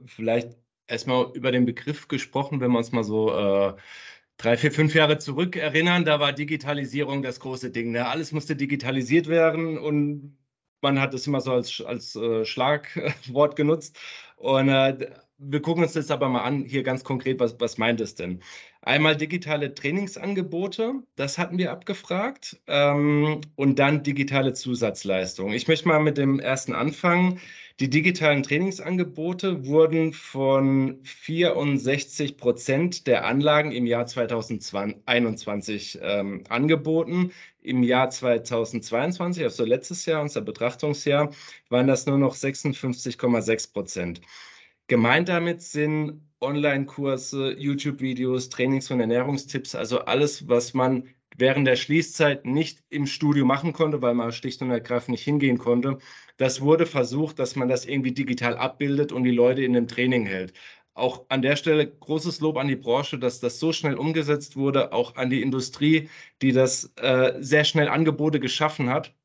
[0.05, 3.73] vielleicht erstmal über den Begriff gesprochen, wenn wir uns mal so äh,
[4.37, 7.91] drei, vier, fünf Jahre zurück erinnern, da war Digitalisierung das große Ding.
[7.91, 8.07] Ne?
[8.07, 10.37] Alles musste digitalisiert werden und
[10.83, 13.97] man hat es immer so als, als äh, Schlagwort genutzt.
[14.35, 17.99] Und äh, wir gucken uns das aber mal an, hier ganz konkret, was, was meint
[18.01, 18.41] es denn?
[18.81, 25.53] Einmal digitale Trainingsangebote, das hatten wir abgefragt, ähm, und dann digitale Zusatzleistungen.
[25.53, 27.39] Ich möchte mal mit dem ersten anfangen.
[27.79, 37.31] Die digitalen Trainingsangebote wurden von 64 Prozent der Anlagen im Jahr 2021 ähm, angeboten.
[37.63, 41.31] Im Jahr 2022, also letztes Jahr, unser Betrachtungsjahr,
[41.69, 44.21] waren das nur noch 56,6 Prozent.
[44.87, 52.45] Gemeint damit sind Online-Kurse, YouTube-Videos, Trainings- und Ernährungstipps, also alles, was man während der Schließzeit
[52.45, 55.97] nicht im Studio machen konnte, weil man schlicht und ergreifend nicht hingehen konnte.
[56.37, 60.25] Das wurde versucht, dass man das irgendwie digital abbildet und die Leute in dem Training
[60.25, 60.53] hält.
[60.95, 64.93] Auch an der Stelle großes Lob an die Branche, dass das so schnell umgesetzt wurde,
[64.93, 66.09] auch an die Industrie,
[66.41, 69.15] die das äh, sehr schnell Angebote geschaffen hat,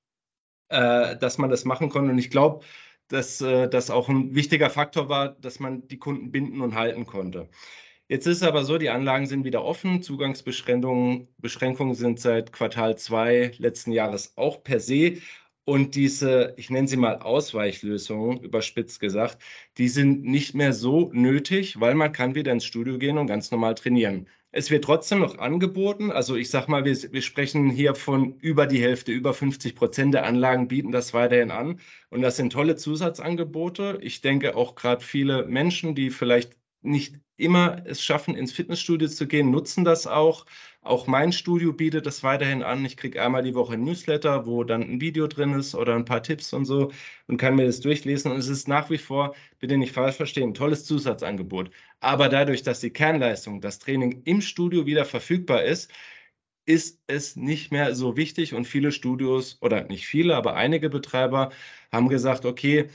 [0.70, 2.10] äh, dass man das machen konnte.
[2.12, 2.64] Und ich glaube,
[3.08, 7.06] dass äh, das auch ein wichtiger Faktor war, dass man die Kunden binden und halten
[7.06, 7.48] konnte.
[8.08, 10.02] Jetzt ist es aber so, die Anlagen sind wieder offen.
[10.02, 15.18] Zugangsbeschränkungen Beschränkungen sind seit Quartal 2 letzten Jahres auch per se.
[15.68, 19.42] Und diese, ich nenne sie mal Ausweichlösungen, überspitzt gesagt,
[19.76, 23.50] die sind nicht mehr so nötig, weil man kann wieder ins Studio gehen und ganz
[23.50, 24.28] normal trainieren.
[24.50, 26.10] Es wird trotzdem noch angeboten.
[26.10, 30.14] Also ich sage mal, wir, wir, sprechen hier von über die Hälfte, über 50 Prozent
[30.14, 31.80] der Anlagen bieten das weiterhin an.
[32.08, 33.98] Und das sind tolle Zusatzangebote.
[34.00, 39.26] Ich denke auch gerade viele Menschen, die vielleicht nicht immer es schaffen, ins Fitnessstudio zu
[39.26, 40.46] gehen, nutzen das auch.
[40.88, 42.84] Auch mein Studio bietet das weiterhin an.
[42.86, 46.06] Ich kriege einmal die Woche ein Newsletter, wo dann ein Video drin ist oder ein
[46.06, 46.90] paar Tipps und so
[47.26, 48.32] und kann mir das durchlesen.
[48.32, 51.70] Und es ist nach wie vor, bitte nicht falsch verstehen, ein tolles Zusatzangebot.
[52.00, 55.92] Aber dadurch, dass die Kernleistung, das Training im Studio wieder verfügbar ist,
[56.66, 61.50] ist es nicht mehr so wichtig und viele Studios oder nicht viele, aber einige Betreiber
[61.92, 62.88] haben gesagt, okay,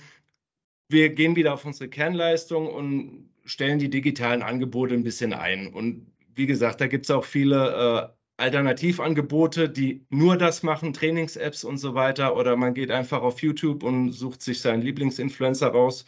[0.89, 5.67] wir gehen wieder auf unsere Kernleistung und stellen die digitalen Angebote ein bisschen ein.
[5.73, 11.63] Und wie gesagt, da gibt es auch viele äh, Alternativangebote, die nur das machen, Trainings-Apps
[11.63, 12.35] und so weiter.
[12.35, 16.05] Oder man geht einfach auf YouTube und sucht sich seinen Lieblingsinfluencer raus.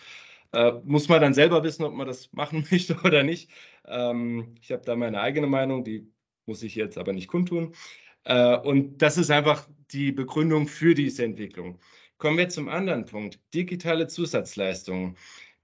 [0.54, 3.50] Äh, muss man dann selber wissen, ob man das machen möchte oder nicht.
[3.86, 6.12] Ähm, ich habe da meine eigene Meinung, die
[6.46, 7.76] muss ich jetzt aber nicht kundtun.
[8.24, 11.80] Äh, und das ist einfach die Begründung für diese Entwicklung.
[12.18, 15.18] Kommen wir zum anderen Punkt, digitale Zusatzleistungen.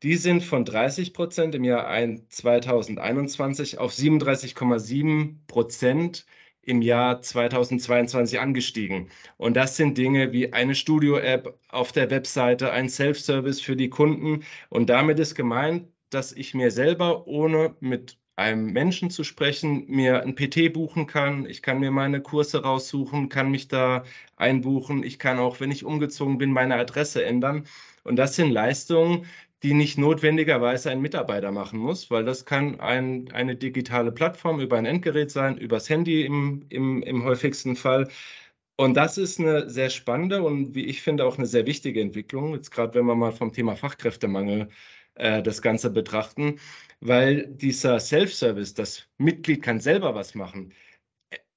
[0.04, 1.88] Die sind von 30 Prozent im Jahr
[2.30, 6.26] 2021 auf 37,7 Prozent
[6.64, 9.10] im Jahr 2022 angestiegen.
[9.38, 14.44] Und das sind Dinge wie eine Studio-App auf der Webseite, ein Self-Service für die Kunden.
[14.70, 20.24] Und damit ist gemeint, dass ich mir selber, ohne mit einem Menschen zu sprechen, mir
[20.24, 21.46] ein PT buchen kann.
[21.46, 24.04] Ich kann mir meine Kurse raussuchen, kann mich da
[24.36, 25.04] einbuchen.
[25.04, 27.66] Ich kann auch, wenn ich umgezogen bin, meine Adresse ändern.
[28.04, 29.26] Und das sind Leistungen,
[29.64, 34.78] die nicht notwendigerweise ein Mitarbeiter machen muss, weil das kann ein, eine digitale Plattform über
[34.78, 38.10] ein Endgerät sein, übers Handy im, im, im häufigsten Fall.
[38.78, 42.54] Und das ist eine sehr spannende und wie ich finde auch eine sehr wichtige Entwicklung,
[42.56, 44.70] jetzt gerade wenn wir mal vom Thema Fachkräftemangel
[45.16, 46.60] äh, das Ganze betrachten,
[47.00, 50.74] weil dieser Self-Service, das Mitglied kann selber was machen,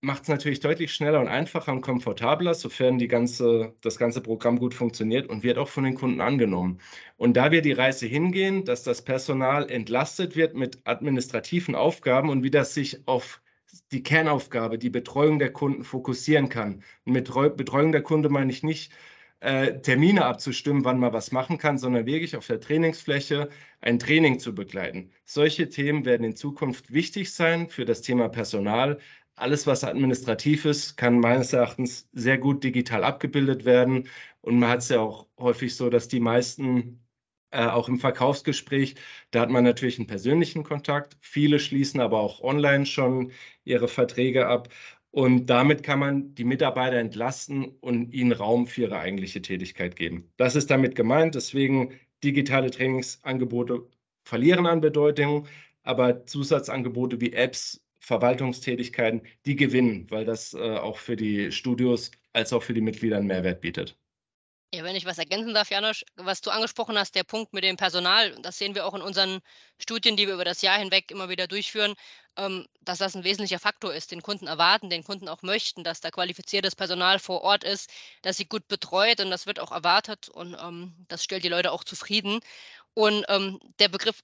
[0.05, 4.59] macht es natürlich deutlich schneller und einfacher und komfortabler, sofern die ganze, das ganze Programm
[4.59, 6.81] gut funktioniert und wird auch von den Kunden angenommen.
[7.17, 12.43] Und da wir die Reise hingehen, dass das Personal entlastet wird mit administrativen Aufgaben und
[12.43, 13.41] wie das sich auf
[13.91, 16.83] die Kernaufgabe, die Betreuung der Kunden fokussieren kann.
[17.05, 17.25] Mit
[17.57, 18.93] Betreuung der Kunde meine ich nicht,
[19.41, 24.39] äh, Termine abzustimmen, wann man was machen kann, sondern wirklich auf der Trainingsfläche ein Training
[24.39, 25.11] zu begleiten.
[25.25, 28.99] Solche Themen werden in Zukunft wichtig sein für das Thema Personal,
[29.37, 34.09] alles, was administrativ ist, kann meines Erachtens sehr gut digital abgebildet werden.
[34.41, 37.05] Und man hat es ja auch häufig so, dass die meisten
[37.51, 38.97] äh, auch im Verkaufsgespräch,
[39.31, 41.17] da hat man natürlich einen persönlichen Kontakt.
[41.21, 43.33] Viele schließen aber auch online schon
[43.65, 44.69] ihre Verträge ab.
[45.11, 50.33] Und damit kann man die Mitarbeiter entlasten und ihnen Raum für ihre eigentliche Tätigkeit geben.
[50.37, 51.37] Das ist damit gemeint.
[51.37, 51.93] Deswegen
[52.25, 53.87] digitale Trainingsangebote
[54.25, 55.47] verlieren an Bedeutung,
[55.85, 62.53] aber Zusatzangebote wie Apps Verwaltungstätigkeiten, die gewinnen, weil das äh, auch für die Studios als
[62.53, 63.97] auch für die Mitglieder einen Mehrwert bietet.
[64.75, 67.77] Ja, wenn ich was ergänzen darf, Janosch, was du angesprochen hast, der Punkt mit dem
[67.77, 69.39] Personal, das sehen wir auch in unseren
[69.79, 71.95] Studien, die wir über das Jahr hinweg immer wieder durchführen,
[72.37, 76.01] ähm, dass das ein wesentlicher Faktor ist, den Kunden erwarten, den Kunden auch möchten, dass
[76.01, 77.89] da qualifiziertes Personal vor Ort ist,
[78.23, 81.71] dass sie gut betreut und das wird auch erwartet und ähm, das stellt die Leute
[81.71, 82.41] auch zufrieden.
[82.95, 84.23] Und ähm, der Begriff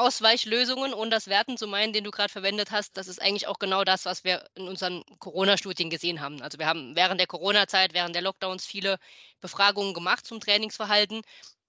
[0.00, 3.58] Ausweichlösungen, ohne das Werten zu meinen, den du gerade verwendet hast, das ist eigentlich auch
[3.58, 6.40] genau das, was wir in unseren Corona-Studien gesehen haben.
[6.42, 8.98] Also wir haben während der Corona-Zeit, während der Lockdowns viele
[9.40, 11.22] Befragungen gemacht zum Trainingsverhalten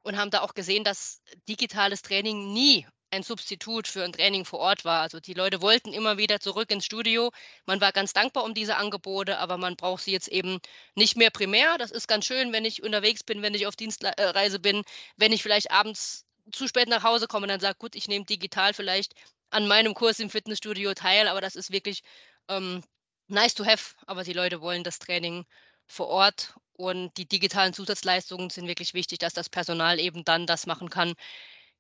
[0.04, 4.60] und haben da auch gesehen, dass digitales Training nie ein Substitut für ein Training vor
[4.60, 5.02] Ort war.
[5.02, 7.32] Also die Leute wollten immer wieder zurück ins Studio.
[7.66, 10.60] Man war ganz dankbar um diese Angebote, aber man braucht sie jetzt eben
[10.96, 11.78] nicht mehr primär.
[11.78, 14.84] Das ist ganz schön, wenn ich unterwegs bin, wenn ich auf Dienstreise bin,
[15.18, 18.74] wenn ich vielleicht abends zu spät nach Hause komme, dann sage gut, ich nehme digital
[18.74, 19.14] vielleicht
[19.50, 22.04] an meinem Kurs im Fitnessstudio teil, aber das ist wirklich
[22.50, 22.84] ähm,
[23.28, 23.96] nice to have.
[24.08, 25.46] Aber die Leute wollen das Training
[25.88, 30.66] vor Ort und die digitalen Zusatzleistungen sind wirklich wichtig, dass das Personal eben dann das
[30.68, 31.14] machen kann,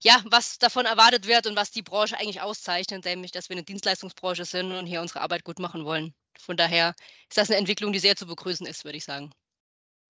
[0.04, 3.63] ja, was davon erwartet wird und was die Branche eigentlich auszeichnet, nämlich, dass wir eine
[3.63, 6.15] Dienstleistungsbranche sind und hier unsere Arbeit gut machen wollen.
[6.39, 6.95] Von daher
[7.30, 9.32] ist das eine Entwicklung, die sehr zu begrüßen ist, würde ich sagen.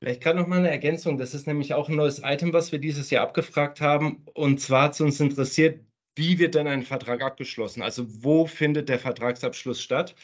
[0.01, 1.17] Vielleicht gerade noch mal eine Ergänzung.
[1.19, 4.25] Das ist nämlich auch ein neues Item, was wir dieses Jahr abgefragt haben.
[4.33, 5.85] Und zwar hat es uns interessiert,
[6.15, 7.83] wie wird denn ein Vertrag abgeschlossen?
[7.83, 10.15] Also wo findet der Vertragsabschluss statt?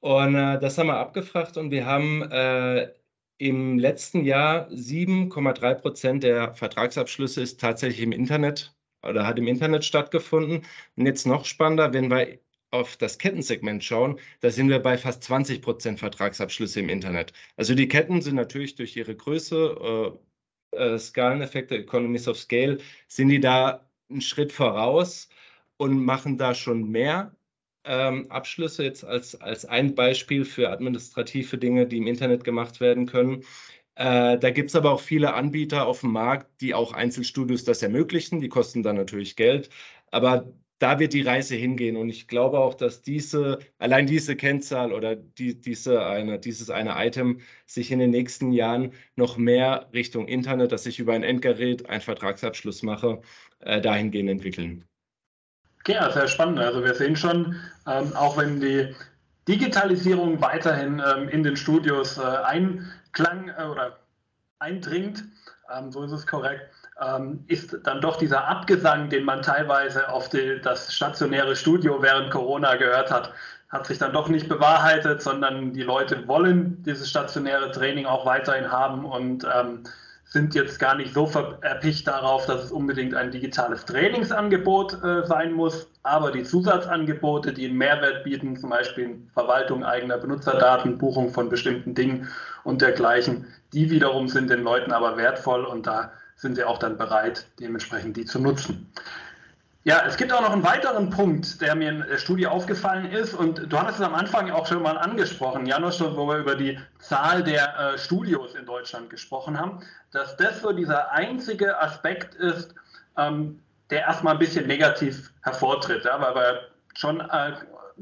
[0.00, 2.92] Und äh, das haben wir abgefragt und wir haben äh,
[3.38, 9.84] im letzten Jahr 7,3 Prozent der Vertragsabschlüsse ist tatsächlich im Internet oder hat im Internet
[9.84, 10.64] stattgefunden.
[10.96, 12.38] Und jetzt noch spannender, wenn wir
[12.70, 17.32] auf das Kettensegment schauen, da sind wir bei fast 20 Prozent Vertragsabschlüsse im Internet.
[17.56, 20.16] Also die Ketten sind natürlich durch ihre Größe,
[20.72, 25.28] äh, äh, Skaleneffekte, Economies of Scale, sind die da einen Schritt voraus
[25.76, 27.34] und machen da schon mehr
[27.84, 33.06] ähm, Abschlüsse jetzt als, als ein Beispiel für administrative Dinge, die im Internet gemacht werden
[33.06, 33.44] können.
[33.94, 37.82] Äh, da gibt es aber auch viele Anbieter auf dem Markt, die auch Einzelstudios das
[37.82, 38.40] ermöglichen.
[38.40, 39.70] Die kosten dann natürlich Geld.
[40.10, 41.96] Aber da wird die Reise hingehen.
[41.96, 46.94] Und ich glaube auch, dass diese, allein diese Kennzahl oder die, diese eine, dieses eine
[46.96, 51.88] Item sich in den nächsten Jahren noch mehr Richtung Internet, dass ich über ein Endgerät
[51.88, 53.20] einen Vertragsabschluss mache,
[53.60, 54.84] äh, dahingehend entwickeln.
[55.86, 56.58] Ja, sehr spannend.
[56.58, 58.94] Also wir sehen schon, ähm, auch wenn die
[59.48, 64.00] Digitalisierung weiterhin ähm, in den Studios äh, einklang äh, oder
[64.58, 65.24] eindringt,
[65.72, 66.70] ähm, so ist es korrekt,
[67.46, 72.76] ist dann doch dieser Abgesang, den man teilweise auf die, das stationäre Studio während Corona
[72.76, 73.32] gehört hat,
[73.68, 78.70] hat sich dann doch nicht bewahrheitet, sondern die Leute wollen dieses stationäre Training auch weiterhin
[78.70, 79.82] haben und ähm,
[80.24, 81.30] sind jetzt gar nicht so
[81.62, 87.66] erpicht darauf, dass es unbedingt ein digitales Trainingsangebot äh, sein muss, aber die Zusatzangebote, die
[87.66, 92.28] einen Mehrwert bieten, zum Beispiel Verwaltung eigener Benutzerdaten, Buchung von bestimmten Dingen
[92.64, 96.96] und dergleichen, die wiederum sind den Leuten aber wertvoll und da sind sie auch dann
[96.96, 98.92] bereit, dementsprechend die zu nutzen.
[99.84, 103.34] Ja, es gibt auch noch einen weiteren Punkt, der mir in der Studie aufgefallen ist
[103.34, 106.76] und du hattest es am Anfang auch schon mal angesprochen, Janusz, wo wir über die
[106.98, 109.78] Zahl der äh, Studios in Deutschland gesprochen haben,
[110.10, 112.74] dass das so dieser einzige Aspekt ist,
[113.16, 116.60] ähm, der erstmal ein bisschen negativ hervortritt, ja, weil wir
[116.96, 117.52] schon äh,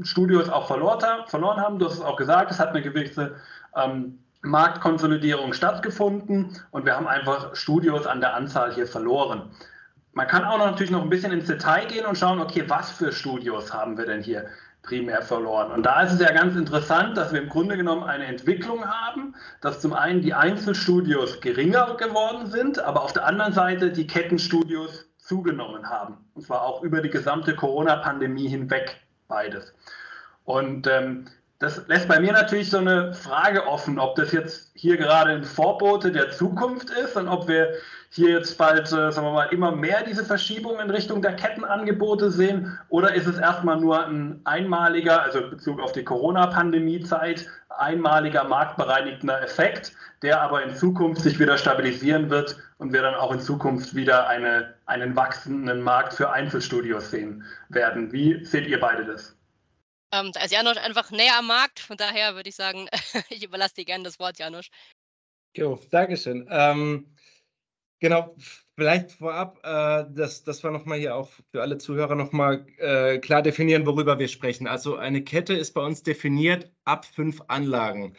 [0.02, 1.78] Studios auch verloren, verloren haben.
[1.78, 3.36] Du hast es auch gesagt, es hat eine gewisse
[3.76, 9.50] ähm, Marktkonsolidierung stattgefunden und wir haben einfach Studios an der Anzahl hier verloren.
[10.12, 12.90] Man kann auch noch natürlich noch ein bisschen ins Detail gehen und schauen, okay, was
[12.90, 14.46] für Studios haben wir denn hier
[14.82, 15.72] primär verloren?
[15.72, 19.34] Und da ist es ja ganz interessant, dass wir im Grunde genommen eine Entwicklung haben,
[19.60, 25.06] dass zum einen die Einzelstudios geringer geworden sind, aber auf der anderen Seite die Kettenstudios
[25.16, 26.18] zugenommen haben.
[26.34, 29.74] Und zwar auch über die gesamte Corona-Pandemie hinweg beides.
[30.44, 31.26] Und ähm,
[31.60, 35.44] das lässt bei mir natürlich so eine Frage offen, ob das jetzt hier gerade ein
[35.44, 37.74] Vorbote der Zukunft ist und ob wir
[38.10, 42.30] hier jetzt bald, äh, sagen wir mal, immer mehr diese Verschiebung in Richtung der Kettenangebote
[42.30, 42.78] sehen?
[42.88, 49.42] Oder ist es erstmal nur ein einmaliger, also in Bezug auf die Corona-Pandemie-Zeit, einmaliger marktbereinigender
[49.42, 53.94] Effekt, der aber in Zukunft sich wieder stabilisieren wird und wir dann auch in Zukunft
[53.94, 58.12] wieder eine, einen wachsenden Markt für Einzelstudios sehen werden?
[58.12, 59.36] Wie seht ihr beide das?
[60.14, 62.88] Ähm, da ist Janosch einfach näher am Markt, von daher würde ich sagen,
[63.30, 64.70] ich überlasse dir gerne das Wort, Janosch.
[65.56, 66.46] Jo, Dankeschön.
[66.50, 67.14] Ähm,
[68.04, 68.36] Genau,
[68.76, 73.40] vielleicht vorab, äh, dass, dass wir nochmal hier auch für alle Zuhörer nochmal äh, klar
[73.40, 74.66] definieren, worüber wir sprechen.
[74.66, 78.14] Also eine Kette ist bei uns definiert ab fünf Anlagen.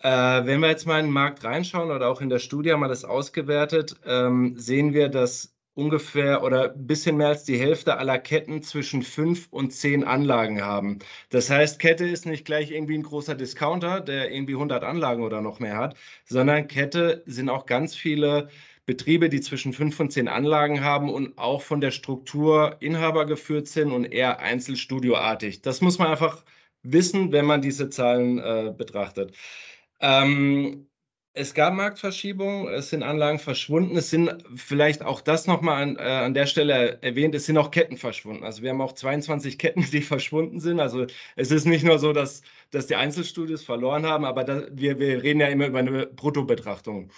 [0.00, 2.88] Äh, wenn wir jetzt mal in den Markt reinschauen oder auch in der Studie wir
[2.88, 8.18] das ausgewertet, ähm, sehen wir, dass ungefähr oder ein bisschen mehr als die Hälfte aller
[8.18, 10.98] Ketten zwischen fünf und zehn Anlagen haben.
[11.30, 15.42] Das heißt, Kette ist nicht gleich irgendwie ein großer Discounter, der irgendwie 100 Anlagen oder
[15.42, 18.48] noch mehr hat, sondern Kette sind auch ganz viele
[18.86, 23.68] Betriebe, die zwischen fünf und zehn Anlagen haben und auch von der Struktur Inhaber geführt
[23.68, 25.60] sind und eher einzelstudioartig.
[25.60, 26.44] Das muss man einfach
[26.82, 29.36] wissen, wenn man diese Zahlen äh, betrachtet.
[30.00, 30.88] Ähm,
[31.36, 36.00] es gab Marktverschiebungen, es sind Anlagen verschwunden, es sind vielleicht auch das nochmal an, äh,
[36.00, 38.42] an der Stelle erwähnt, es sind auch Ketten verschwunden.
[38.42, 40.80] Also wir haben auch 22 Ketten, die verschwunden sind.
[40.80, 41.06] Also
[41.36, 45.22] es ist nicht nur so, dass, dass die Einzelstudios verloren haben, aber da, wir, wir
[45.22, 47.10] reden ja immer über eine Bruttobetrachtung.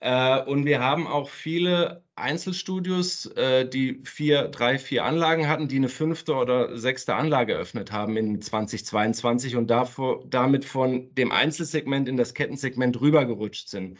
[0.00, 5.76] Äh, und wir haben auch viele Einzelstudios, äh, die vier, drei, vier Anlagen hatten, die
[5.76, 12.08] eine fünfte oder sechste Anlage eröffnet haben in 2022 und davor, damit von dem Einzelsegment
[12.08, 13.98] in das Kettensegment rübergerutscht sind.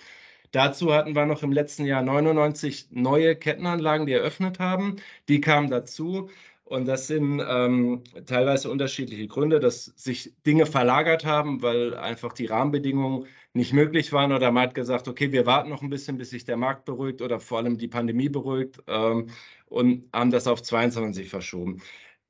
[0.52, 4.96] Dazu hatten wir noch im letzten Jahr 99 neue Kettenanlagen, die eröffnet haben.
[5.28, 6.30] Die kamen dazu.
[6.64, 12.46] Und das sind ähm, teilweise unterschiedliche Gründe, dass sich Dinge verlagert haben, weil einfach die
[12.46, 16.30] Rahmenbedingungen nicht möglich waren oder man hat gesagt, okay, wir warten noch ein bisschen, bis
[16.30, 19.28] sich der Markt beruhigt oder vor allem die Pandemie beruhigt ähm,
[19.66, 21.80] und haben das auf 22 verschoben.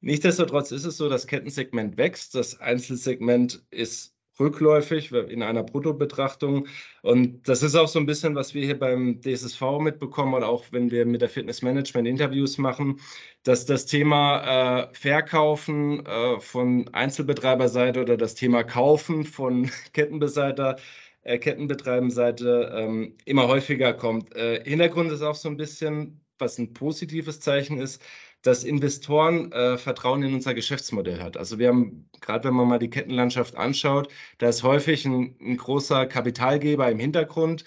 [0.01, 6.69] Nichtsdestotrotz ist es so, das Kettensegment wächst, das Einzelsegment ist rückläufig in einer Bruttobetrachtung.
[7.03, 10.65] Und das ist auch so ein bisschen, was wir hier beim DSSV mitbekommen oder auch
[10.71, 13.01] wenn wir mit der Fitnessmanagement Interviews machen,
[13.43, 20.77] dass das Thema äh, Verkaufen äh, von Einzelbetreiberseite oder das Thema Kaufen von Kettenbeseiter
[21.23, 24.35] äh, Kettenbetreibenseite ähm, immer häufiger kommt.
[24.35, 28.03] Äh, Hintergrund ist auch so ein bisschen, was ein positives Zeichen ist,
[28.43, 31.37] dass Investoren äh, Vertrauen in unser Geschäftsmodell hat.
[31.37, 35.57] Also wir haben, gerade wenn man mal die Kettenlandschaft anschaut, da ist häufig ein, ein
[35.57, 37.65] großer Kapitalgeber im Hintergrund,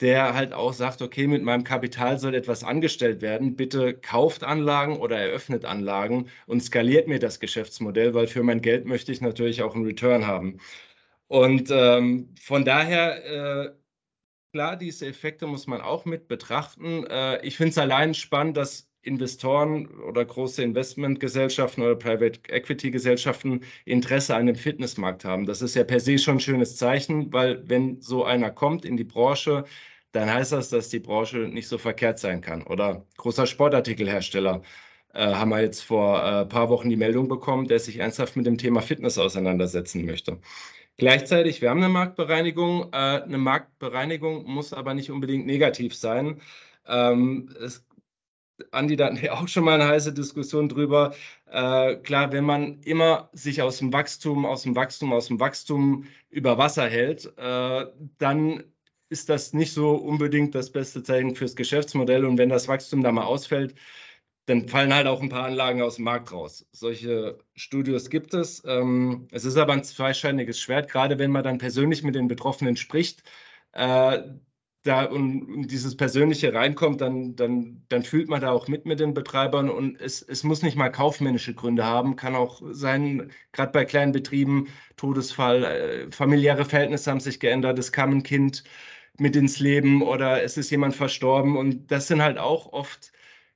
[0.00, 3.56] der halt auch sagt, okay, mit meinem Kapital soll etwas angestellt werden.
[3.56, 8.86] Bitte kauft Anlagen oder eröffnet Anlagen und skaliert mir das Geschäftsmodell, weil für mein Geld
[8.86, 10.58] möchte ich natürlich auch einen Return haben.
[11.28, 13.74] Und ähm, von daher, äh,
[14.52, 17.06] klar, diese Effekte muss man auch mit betrachten.
[17.06, 23.60] Äh, ich finde es allein spannend, dass Investoren oder große Investmentgesellschaften oder Private Equity Gesellschaften
[23.84, 25.46] Interesse an dem Fitnessmarkt haben.
[25.46, 28.96] Das ist ja per se schon ein schönes Zeichen, weil wenn so einer kommt in
[28.96, 29.64] die Branche,
[30.12, 32.62] dann heißt das, dass die Branche nicht so verkehrt sein kann.
[32.62, 34.62] Oder großer Sportartikelhersteller
[35.12, 38.36] äh, haben wir jetzt vor ein äh, paar Wochen die Meldung bekommen, der sich ernsthaft
[38.36, 40.38] mit dem Thema Fitness auseinandersetzen möchte.
[40.96, 42.92] Gleichzeitig, wir haben eine Marktbereinigung.
[42.92, 46.40] Äh, eine Marktbereinigung muss aber nicht unbedingt negativ sein.
[46.86, 47.84] Ähm, es
[48.70, 51.14] Andi, da hatten wir auch schon mal eine heiße Diskussion drüber.
[51.50, 56.06] Äh, klar, wenn man immer sich aus dem Wachstum, aus dem Wachstum, aus dem Wachstum
[56.30, 57.86] über Wasser hält, äh,
[58.18, 58.64] dann
[59.08, 62.24] ist das nicht so unbedingt das beste Zeichen fürs Geschäftsmodell.
[62.24, 63.74] Und wenn das Wachstum da mal ausfällt,
[64.46, 66.66] dann fallen halt auch ein paar Anlagen aus dem Markt raus.
[66.72, 68.62] Solche Studios gibt es.
[68.66, 72.76] Ähm, es ist aber ein zweischneidiges Schwert, gerade wenn man dann persönlich mit den Betroffenen
[72.76, 73.22] spricht.
[73.72, 74.20] Äh,
[74.84, 79.14] da und, dieses Persönliche reinkommt, dann, dann, dann fühlt man da auch mit mit den
[79.14, 83.84] Betreibern und es, es muss nicht mal kaufmännische Gründe haben, kann auch sein, gerade bei
[83.86, 88.62] kleinen Betrieben, Todesfall, äh, familiäre Verhältnisse haben sich geändert, es kam ein Kind
[89.18, 93.12] mit ins Leben oder es ist jemand verstorben und das sind halt auch oft,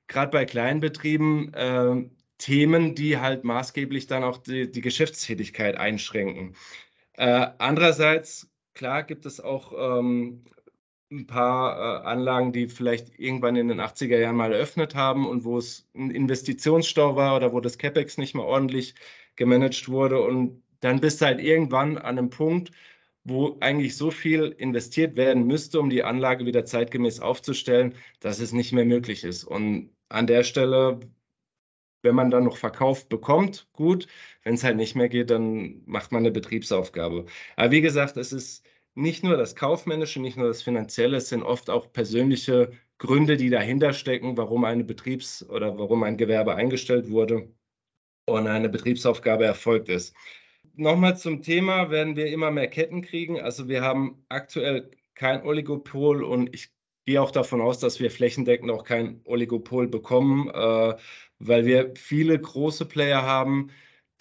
[0.09, 6.55] gerade bei kleinen Betrieben, äh, Themen, die halt maßgeblich dann auch die, die Geschäftstätigkeit einschränken.
[7.13, 10.45] Äh, andererseits, klar gibt es auch ähm,
[11.11, 15.43] ein paar äh, Anlagen, die vielleicht irgendwann in den 80er Jahren mal eröffnet haben und
[15.43, 18.95] wo es ein Investitionsstau war oder wo das CapEx nicht mehr ordentlich
[19.35, 20.21] gemanagt wurde.
[20.21, 22.71] Und dann bist du halt irgendwann an einem Punkt,
[23.25, 28.53] wo eigentlich so viel investiert werden müsste, um die Anlage wieder zeitgemäß aufzustellen, dass es
[28.53, 29.43] nicht mehr möglich ist.
[29.43, 30.99] Und an der Stelle,
[32.01, 34.07] wenn man dann noch verkauft bekommt, gut.
[34.43, 37.25] Wenn es halt nicht mehr geht, dann macht man eine Betriebsaufgabe.
[37.55, 41.43] Aber wie gesagt, es ist nicht nur das Kaufmännische, nicht nur das Finanzielle, es sind
[41.43, 47.09] oft auch persönliche Gründe, die dahinter stecken, warum eine Betriebs- oder warum ein Gewerbe eingestellt
[47.09, 47.49] wurde
[48.25, 50.15] und eine Betriebsaufgabe erfolgt ist.
[50.75, 53.39] Nochmal zum Thema, werden wir immer mehr Ketten kriegen.
[53.39, 56.71] Also wir haben aktuell kein Oligopol und ich
[57.09, 60.95] gehe auch davon aus, dass wir flächendeckend auch kein Oligopol bekommen, äh,
[61.39, 63.71] weil wir viele große Player haben,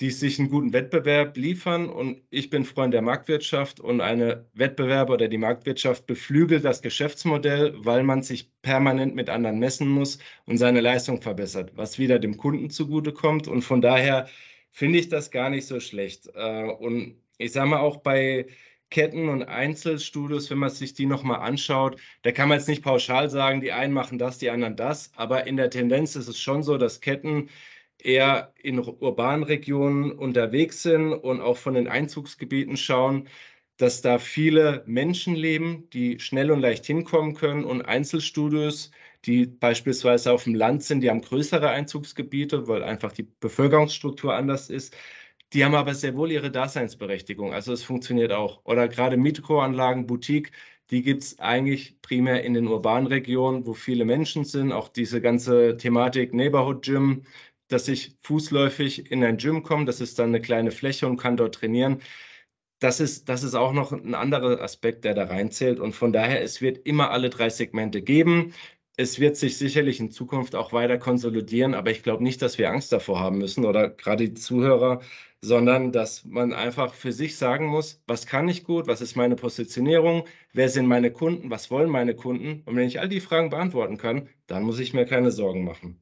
[0.01, 1.91] die sich einen guten Wettbewerb liefern.
[1.91, 7.75] Und ich bin Freund der Marktwirtschaft und eine Wettbewerber oder die Marktwirtschaft beflügelt das Geschäftsmodell,
[7.77, 12.39] weil man sich permanent mit anderen messen muss und seine Leistung verbessert, was wieder dem
[12.39, 13.49] Kunden zugutekommt.
[13.49, 14.29] Und von daher
[14.71, 16.31] finde ich das gar nicht so schlecht.
[16.35, 18.47] Äh, und ich sage mal auch bei
[18.91, 23.29] Ketten und Einzelstudios, wenn man sich die nochmal anschaut, da kann man jetzt nicht pauschal
[23.31, 25.13] sagen, die einen machen das, die anderen das.
[25.17, 27.49] Aber in der Tendenz ist es schon so, dass Ketten
[27.99, 33.29] eher in urbanen Regionen unterwegs sind und auch von den Einzugsgebieten schauen,
[33.77, 38.91] dass da viele Menschen leben, die schnell und leicht hinkommen können und Einzelstudios,
[39.25, 44.71] die beispielsweise auf dem Land sind, die haben größere Einzugsgebiete, weil einfach die Bevölkerungsstruktur anders
[44.71, 44.97] ist.
[45.55, 47.55] Die haben aber sehr wohl ihre Daseinsberechtigung.
[47.55, 48.61] Also es funktioniert auch.
[48.65, 50.53] Oder gerade Mikroanlagen, Boutique,
[50.91, 54.73] die gibt es eigentlich primär in den urbanen Regionen, wo viele Menschen sind.
[54.73, 57.25] Auch diese ganze Thematik Neighborhood Gym,
[57.69, 59.87] dass ich fußläufig in ein Gym komme.
[59.87, 62.01] Das ist dann eine kleine Fläche und kann dort trainieren.
[62.81, 65.81] das ist, das ist auch noch ein anderer Aspekt, der da reinzählt.
[65.81, 68.53] Und von daher, es wird immer alle drei Segmente geben.
[68.97, 72.71] Es wird sich sicherlich in Zukunft auch weiter konsolidieren, aber ich glaube nicht, dass wir
[72.71, 75.01] Angst davor haben müssen oder gerade die Zuhörer,
[75.41, 79.37] sondern dass man einfach für sich sagen muss, was kann ich gut, was ist meine
[79.37, 82.63] Positionierung, wer sind meine Kunden, was wollen meine Kunden.
[82.67, 86.01] Und wenn ich all die Fragen beantworten kann, dann muss ich mir keine Sorgen machen.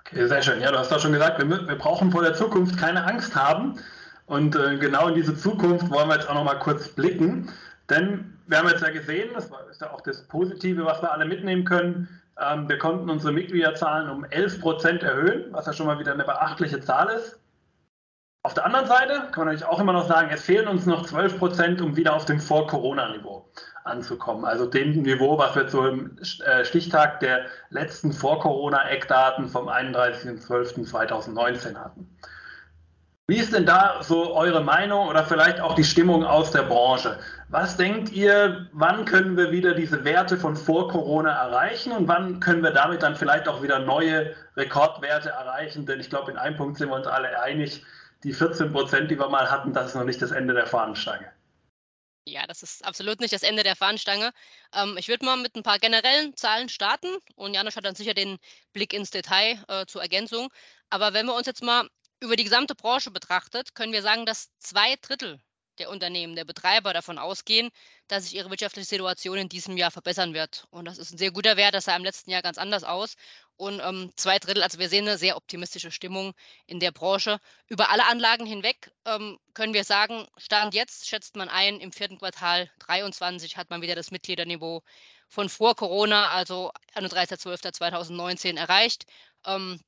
[0.00, 0.60] Okay, sehr schön.
[0.60, 3.78] Ja, du hast doch schon gesagt, wir, wir brauchen vor der Zukunft keine Angst haben.
[4.26, 7.50] Und äh, genau in diese Zukunft wollen wir jetzt auch noch mal kurz blicken.
[7.88, 11.26] Denn wir haben jetzt ja gesehen, das ist ja auch das Positive, was wir alle
[11.26, 12.08] mitnehmen können.
[12.40, 16.24] Ähm, wir konnten unsere Mitgliederzahlen um 11 Prozent erhöhen, was ja schon mal wieder eine
[16.24, 17.38] beachtliche Zahl ist.
[18.46, 21.06] Auf der anderen Seite kann man natürlich auch immer noch sagen, es fehlen uns noch
[21.06, 23.48] 12 Prozent, um wieder auf dem Vor-Corona-Niveau
[23.84, 24.44] anzukommen.
[24.44, 32.18] Also dem Niveau, was wir zum äh, Stichtag der letzten Vor-Corona-Eckdaten vom 31.12.2019 hatten.
[33.28, 37.18] Wie ist denn da so eure Meinung oder vielleicht auch die Stimmung aus der Branche?
[37.48, 42.40] Was denkt ihr, wann können wir wieder diese Werte von vor Corona erreichen und wann
[42.40, 45.86] können wir damit dann vielleicht auch wieder neue Rekordwerte erreichen?
[45.86, 47.82] Denn ich glaube, in einem Punkt sind wir uns alle einig,
[48.24, 51.30] die 14 Prozent, die wir mal hatten, das ist noch nicht das Ende der Fahnenstange.
[52.26, 54.32] Ja, das ist absolut nicht das Ende der Fahnenstange.
[54.72, 58.14] Ähm, ich würde mal mit ein paar generellen Zahlen starten und Janusz hat dann sicher
[58.14, 58.38] den
[58.72, 60.48] Blick ins Detail äh, zur Ergänzung.
[60.88, 61.86] Aber wenn wir uns jetzt mal
[62.20, 65.38] über die gesamte Branche betrachtet, können wir sagen, dass zwei Drittel
[65.78, 67.70] der Unternehmen, der Betreiber davon ausgehen,
[68.08, 70.66] dass sich ihre wirtschaftliche Situation in diesem Jahr verbessern wird.
[70.70, 73.16] Und das ist ein sehr guter Wert, das sah im letzten Jahr ganz anders aus.
[73.56, 76.34] Und ähm, zwei Drittel, also wir sehen eine sehr optimistische Stimmung
[76.66, 77.38] in der Branche.
[77.68, 82.18] Über alle Anlagen hinweg ähm, können wir sagen, Stand jetzt schätzt man ein, im vierten
[82.18, 84.82] Quartal 23 hat man wieder das Mitgliederniveau
[85.28, 89.04] von vor Corona, also 31.12.2019 erreicht.
[89.46, 89.80] Ähm,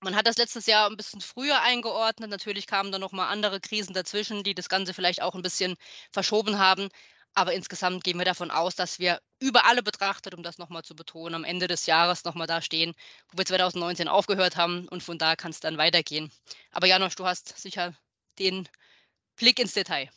[0.00, 2.30] man hat das letztes Jahr ein bisschen früher eingeordnet.
[2.30, 5.76] Natürlich kamen dann nochmal andere Krisen dazwischen, die das Ganze vielleicht auch ein bisschen
[6.12, 6.88] verschoben haben.
[7.36, 10.96] Aber insgesamt gehen wir davon aus, dass wir über alle betrachtet, um das nochmal zu
[10.96, 12.94] betonen, am Ende des Jahres nochmal da stehen,
[13.30, 14.88] wo wir 2019 aufgehört haben.
[14.88, 16.32] Und von da kann es dann weitergehen.
[16.72, 17.94] Aber Janosch, du hast sicher
[18.38, 18.66] den
[19.36, 20.08] Blick ins Detail.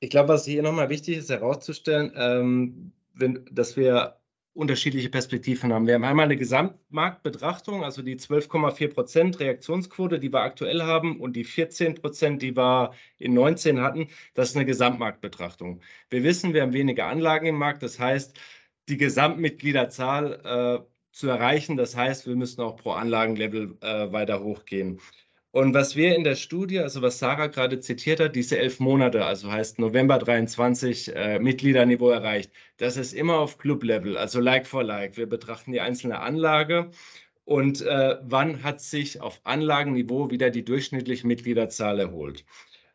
[0.00, 4.18] Ich glaube, was hier nochmal wichtig ist herauszustellen, ähm, wenn, dass wir
[4.54, 5.86] unterschiedliche Perspektiven haben.
[5.86, 11.34] Wir haben einmal eine Gesamtmarktbetrachtung, also die 12,4 Prozent Reaktionsquote, die wir aktuell haben, und
[11.34, 14.08] die 14 Prozent, die wir in 19 hatten.
[14.34, 15.80] Das ist eine Gesamtmarktbetrachtung.
[16.10, 17.82] Wir wissen, wir haben weniger Anlagen im Markt.
[17.82, 18.38] Das heißt,
[18.88, 25.00] die Gesamtmitgliederzahl äh, zu erreichen, das heißt, wir müssen auch pro Anlagenlevel äh, weiter hochgehen.
[25.52, 29.26] Und was wir in der Studie, also was Sarah gerade zitiert hat, diese elf Monate,
[29.26, 34.82] also heißt November 23 äh, Mitgliederniveau erreicht, das ist immer auf Club-Level, also Like for
[34.82, 35.18] Like.
[35.18, 36.90] Wir betrachten die einzelne Anlage
[37.44, 42.46] und äh, wann hat sich auf Anlagenniveau wieder die durchschnittliche Mitgliederzahl erholt.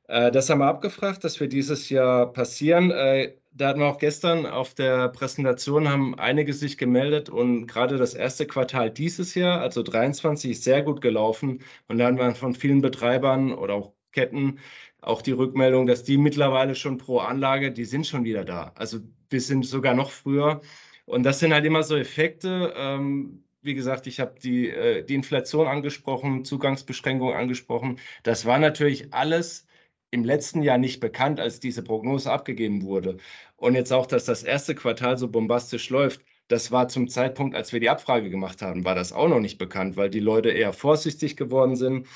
[0.07, 2.91] Äh, das haben wir abgefragt, dass wir dieses Jahr passieren.
[2.91, 7.97] Äh, da hatten wir auch gestern auf der Präsentation, haben einige sich gemeldet und gerade
[7.97, 11.61] das erste Quartal dieses Jahr, also 23, ist sehr gut gelaufen.
[11.87, 14.59] Und da haben wir von vielen Betreibern oder auch Ketten
[15.01, 18.71] auch die Rückmeldung, dass die mittlerweile schon pro Anlage, die sind schon wieder da.
[18.75, 18.99] Also
[19.29, 20.61] wir sind sogar noch früher.
[21.05, 22.73] Und das sind halt immer so Effekte.
[22.75, 27.99] Ähm, wie gesagt, ich habe die, äh, die Inflation angesprochen, Zugangsbeschränkungen angesprochen.
[28.23, 29.66] Das war natürlich alles
[30.11, 33.17] im letzten Jahr nicht bekannt, als diese Prognose abgegeben wurde.
[33.57, 37.73] Und jetzt auch, dass das erste Quartal so bombastisch läuft, das war zum Zeitpunkt, als
[37.73, 40.73] wir die Abfrage gemacht haben, war das auch noch nicht bekannt, weil die Leute eher
[40.73, 42.07] vorsichtig geworden sind.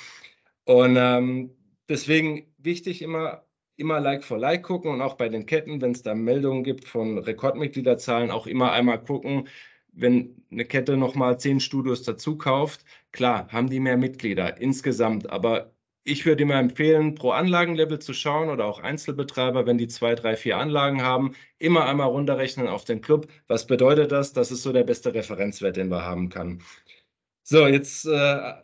[0.66, 1.52] Und ähm,
[1.89, 6.04] deswegen wichtig immer, immer Like for Like gucken und auch bei den Ketten, wenn es
[6.04, 9.50] da Meldungen gibt von Rekordmitgliederzahlen, auch immer einmal gucken,
[9.94, 15.74] wenn eine Kette nochmal zehn Studios dazu kauft, klar, haben die mehr Mitglieder insgesamt, aber
[16.04, 20.36] ich würde immer empfehlen, pro Anlagenlevel zu schauen oder auch Einzelbetreiber, wenn die zwei, drei,
[20.36, 23.28] vier Anlagen haben, immer einmal runterrechnen auf den Club.
[23.47, 24.34] Was bedeutet das?
[24.34, 26.64] Das ist so der beste Referenzwert, den wir haben können.
[27.43, 28.12] So, jetzt, äh,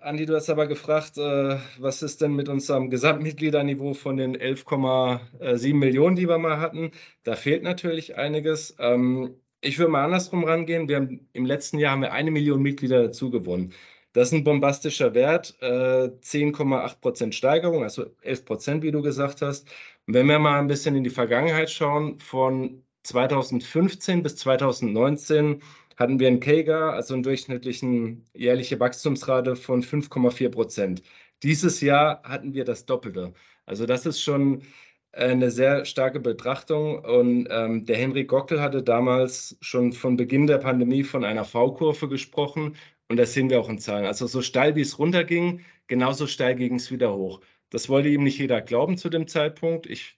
[0.02, 5.74] Andi, du hast aber gefragt, äh, was ist denn mit unserem Gesamtmitgliederniveau von den 11,7
[5.74, 6.92] Millionen, die wir mal hatten?
[7.24, 8.76] Da fehlt natürlich einiges.
[8.80, 10.88] Ähm, ich würde mal andersrum rangehen.
[10.88, 13.74] Wir haben, Im letzten Jahr haben wir eine Million Mitglieder dazu gewonnen.
[14.18, 19.43] Das ist ein bombastischer Wert, äh, 10,8 Prozent Steigerung, also 11 Prozent, wie du gesagt
[19.43, 19.70] hast.
[20.07, 25.61] Und wenn wir mal ein bisschen in die Vergangenheit schauen, von 2015 bis 2019
[25.97, 31.03] hatten wir einen KEGA, also einen durchschnittlichen jährliche Wachstumsrate von 5,4 Prozent.
[31.43, 33.34] Dieses Jahr hatten wir das Doppelte.
[33.68, 34.63] Also das ist schon
[35.11, 37.03] eine sehr starke Betrachtung.
[37.03, 42.07] Und ähm, der Henrik Gockel hatte damals schon von Beginn der Pandemie von einer V-Kurve
[42.07, 42.76] gesprochen.
[43.10, 44.05] Und das sehen wir auch in Zahlen.
[44.05, 47.41] Also so steil wie es runterging, genauso steil ging es wieder hoch.
[47.70, 49.88] Das wollte ihm nicht jeder glauben zu dem Zeitpunkt.
[49.88, 50.18] Ich,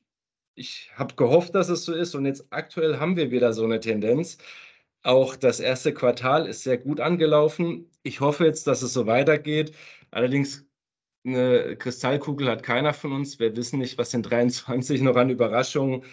[0.56, 3.80] ich habe gehofft, dass es so ist und jetzt aktuell haben wir wieder so eine
[3.80, 4.38] Tendenz.
[5.04, 7.90] Auch das erste Quartal ist sehr gut angelaufen.
[8.04, 9.74] Ich hoffe jetzt, dass es so weitergeht.
[10.12, 10.66] Allerdings
[11.26, 13.40] eine Kristallkugel hat keiner von uns.
[13.40, 16.04] Wir wissen nicht, was in 23 noch an Überraschungen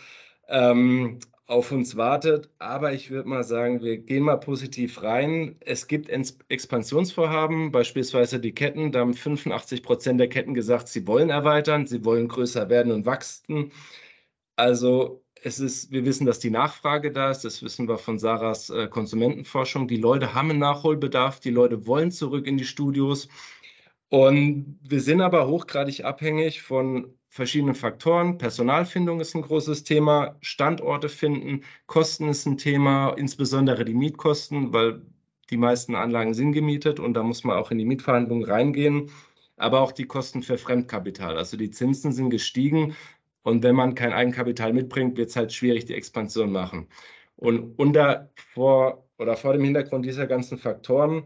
[0.49, 2.51] ähm, auf uns wartet.
[2.59, 5.57] Aber ich würde mal sagen, wir gehen mal positiv rein.
[5.61, 6.09] Es gibt
[6.49, 8.93] Expansionsvorhaben, beispielsweise die Ketten.
[8.93, 13.07] Da haben 85 Prozent der Ketten gesagt, sie wollen erweitern, sie wollen größer werden und
[13.07, 13.73] wachsen.
[14.57, 17.45] Also es ist, wir wissen, dass die Nachfrage da ist.
[17.45, 19.87] Das wissen wir von Sarahs äh, Konsumentenforschung.
[19.89, 21.41] Die Leute haben einen Nachholbedarf.
[21.41, 23.29] Die Leute wollen zurück in die Studios.
[24.09, 28.39] Und wir sind aber hochgradig abhängig von verschiedenen Faktoren.
[28.39, 35.03] Personalfindung ist ein großes Thema, Standorte finden, Kosten ist ein Thema, insbesondere die Mietkosten, weil
[35.51, 39.11] die meisten Anlagen sind gemietet und da muss man auch in die Mietverhandlungen reingehen.
[39.59, 41.37] Aber auch die Kosten für Fremdkapital.
[41.39, 42.95] Also die Zinsen sind gestiegen
[43.43, 46.89] und wenn man kein Eigenkapital mitbringt, wird es halt schwierig, die Expansion machen.
[47.37, 51.25] Und unter vor oder vor dem Hintergrund dieser ganzen Faktoren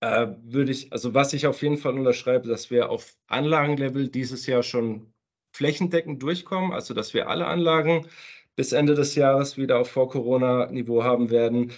[0.00, 4.46] äh, würde ich, also was ich auf jeden Fall unterschreibe, dass wir auf Anlagenlevel dieses
[4.46, 5.12] Jahr schon
[5.52, 8.06] flächendeckend durchkommen, also dass wir alle Anlagen
[8.56, 11.72] bis Ende des Jahres wieder auf Vor-Corona-Niveau haben werden.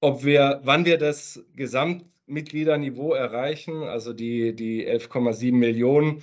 [0.00, 6.22] Ob wir, wann wir das Gesamtmitgliederniveau erreichen, also die, die 11,7 Millionen,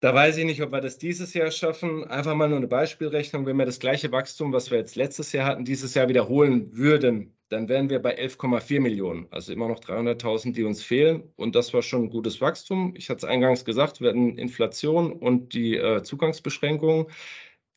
[0.00, 2.04] da weiß ich nicht, ob wir das dieses Jahr schaffen.
[2.04, 3.46] Einfach mal nur eine Beispielrechnung.
[3.46, 7.36] Wenn wir das gleiche Wachstum, was wir jetzt letztes Jahr hatten, dieses Jahr wiederholen würden,
[7.48, 9.26] dann wären wir bei 11,4 Millionen.
[9.30, 11.32] Also immer noch 300.000, die uns fehlen.
[11.36, 12.94] Und das war schon ein gutes Wachstum.
[12.96, 17.06] Ich hatte es eingangs gesagt, wir hatten Inflation und die äh, Zugangsbeschränkungen.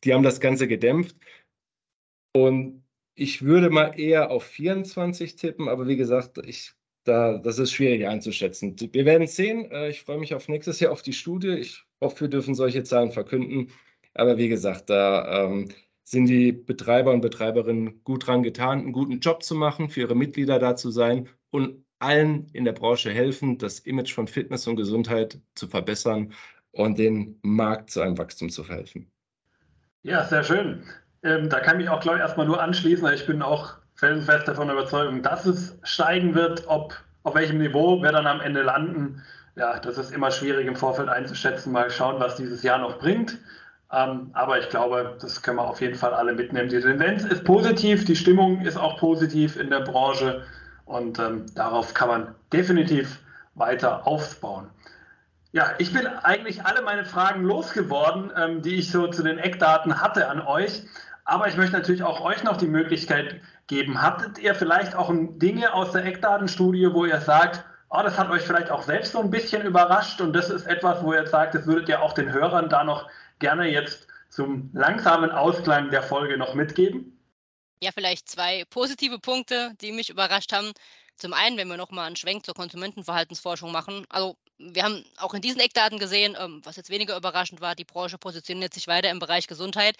[0.04, 1.16] Die haben das Ganze gedämpft.
[2.34, 6.72] Und ich würde mal eher auf 24 tippen, aber wie gesagt, ich
[7.04, 8.76] da, das ist schwierig einzuschätzen.
[8.78, 9.70] Wir werden sehen.
[9.70, 11.48] Äh, ich freue mich auf nächstes Jahr auf die Studie.
[11.58, 13.70] Ich hoffe, wir dürfen solche Zahlen verkünden.
[14.14, 15.68] Aber wie gesagt, da ähm,
[16.04, 20.14] sind die Betreiber und Betreiberinnen gut dran getan, einen guten Job zu machen, für ihre
[20.14, 24.76] Mitglieder da zu sein und allen in der Branche helfen, das Image von Fitness und
[24.76, 26.32] Gesundheit zu verbessern
[26.72, 29.10] und den Markt zu einem Wachstum zu verhelfen.
[30.02, 30.82] Ja, sehr schön.
[31.22, 33.06] Ähm, da kann ich mich auch, glaube ich, erstmal nur anschließen.
[33.12, 38.10] Ich bin auch felsenfest davon überzeugt, dass es steigen wird, ob auf welchem Niveau wir
[38.10, 39.22] dann am Ende landen.
[39.54, 41.72] Ja, das ist immer schwierig im Vorfeld einzuschätzen.
[41.72, 43.38] Mal schauen, was dieses Jahr noch bringt.
[43.92, 46.68] Ähm, aber ich glaube, das können wir auf jeden Fall alle mitnehmen.
[46.68, 50.44] Die Tendenz ist positiv, die Stimmung ist auch positiv in der Branche
[50.86, 53.20] und ähm, darauf kann man definitiv
[53.54, 54.68] weiter aufbauen.
[55.52, 60.00] Ja, ich bin eigentlich alle meine Fragen losgeworden, ähm, die ich so zu den Eckdaten
[60.00, 60.84] hatte an euch.
[61.24, 64.00] Aber ich möchte natürlich auch euch noch die Möglichkeit geben.
[64.00, 68.42] Hattet ihr vielleicht auch Dinge aus der Eckdatenstudie, wo ihr sagt, oh, das hat euch
[68.42, 71.66] vielleicht auch selbst so ein bisschen überrascht und das ist etwas, wo ihr sagt, das
[71.66, 76.54] würdet ihr auch den Hörern da noch gerne jetzt zum langsamen Ausklang der Folge noch
[76.54, 77.18] mitgeben?
[77.82, 80.72] Ja, vielleicht zwei positive Punkte, die mich überrascht haben.
[81.16, 84.06] Zum einen, wenn wir nochmal einen Schwenk zur Konsumentenverhaltensforschung machen.
[84.08, 87.84] Also wir haben auch in diesen Eckdaten gesehen, ähm, was jetzt weniger überraschend war, die
[87.84, 89.96] Branche positioniert sich weiter im Bereich Gesundheit.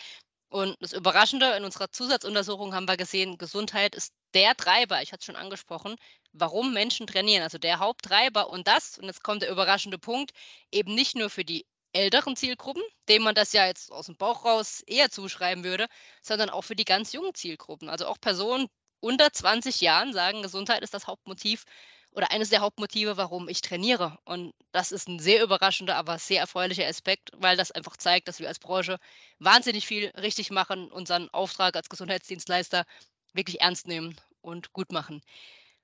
[0.52, 5.20] Und das Überraschende in unserer Zusatzuntersuchung haben wir gesehen, Gesundheit ist der Treiber, ich hatte
[5.20, 5.96] es schon angesprochen,
[6.32, 8.50] warum Menschen trainieren, also der Haupttreiber.
[8.50, 10.32] Und das, und jetzt kommt der überraschende Punkt,
[10.70, 14.44] eben nicht nur für die älteren Zielgruppen, denen man das ja jetzt aus dem Bauch
[14.44, 15.86] raus eher zuschreiben würde,
[16.20, 17.88] sondern auch für die ganz jungen Zielgruppen.
[17.88, 18.68] Also auch Personen
[19.00, 21.64] unter 20 Jahren sagen, Gesundheit ist das Hauptmotiv
[22.12, 24.18] oder eines der Hauptmotive, warum ich trainiere.
[24.24, 28.38] Und das ist ein sehr überraschender, aber sehr erfreulicher Aspekt, weil das einfach zeigt, dass
[28.38, 28.98] wir als Branche
[29.38, 32.84] wahnsinnig viel richtig machen, unseren Auftrag als Gesundheitsdienstleister
[33.32, 35.22] wirklich ernst nehmen und gut machen.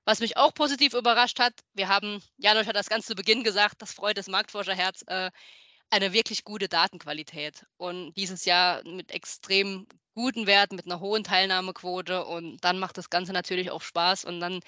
[0.05, 3.81] Was mich auch positiv überrascht hat, wir haben, Janosch hat das ganz zu Beginn gesagt,
[3.81, 5.31] das freut das Marktforscherherz, äh,
[5.89, 7.65] eine wirklich gute Datenqualität.
[7.77, 13.09] Und dieses Jahr mit extrem guten Wert, mit einer hohen Teilnahmequote und dann macht das
[13.09, 14.59] Ganze natürlich auch Spaß und dann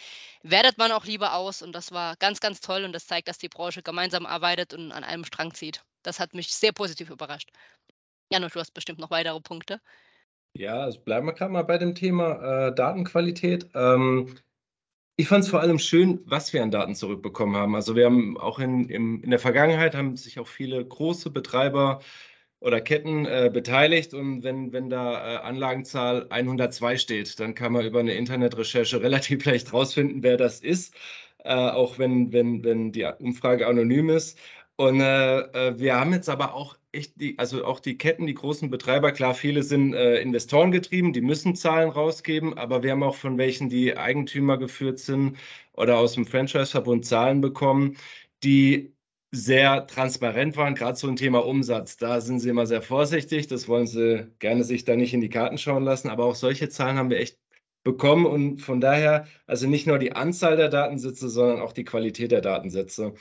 [0.43, 3.37] wertet man auch lieber aus und das war ganz, ganz toll und das zeigt, dass
[3.37, 5.83] die Branche gemeinsam arbeitet und an einem Strang zieht.
[6.03, 7.49] Das hat mich sehr positiv überrascht.
[8.31, 9.79] Janusz, du hast bestimmt noch weitere Punkte.
[10.53, 13.69] Ja, also bleiben wir gerade mal bei dem Thema äh, Datenqualität.
[13.73, 14.35] Ähm,
[15.17, 17.75] ich fand es vor allem schön, was wir an Daten zurückbekommen haben.
[17.75, 22.01] Also wir haben auch in, im, in der Vergangenheit haben sich auch viele große Betreiber
[22.61, 27.85] oder Ketten äh, beteiligt und wenn, wenn da äh, Anlagenzahl 102 steht, dann kann man
[27.85, 30.95] über eine Internetrecherche relativ leicht rausfinden, wer das ist,
[31.43, 34.37] äh, auch wenn, wenn, wenn die Umfrage anonym ist.
[34.77, 38.33] Und äh, äh, wir haben jetzt aber auch echt die, also auch die Ketten, die
[38.33, 43.03] großen Betreiber, klar, viele sind äh, Investoren getrieben, die müssen Zahlen rausgeben, aber wir haben
[43.03, 45.37] auch von welchen, die Eigentümer geführt sind
[45.73, 47.97] oder aus dem Franchise-Verbund Zahlen bekommen,
[48.43, 48.93] die
[49.31, 51.97] sehr transparent waren, gerade so ein Thema Umsatz.
[51.97, 55.29] Da sind sie immer sehr vorsichtig, das wollen sie gerne sich da nicht in die
[55.29, 57.39] Karten schauen lassen, aber auch solche Zahlen haben wir echt
[57.83, 62.31] bekommen und von daher, also nicht nur die Anzahl der Datensätze, sondern auch die Qualität
[62.31, 63.13] der Datensätze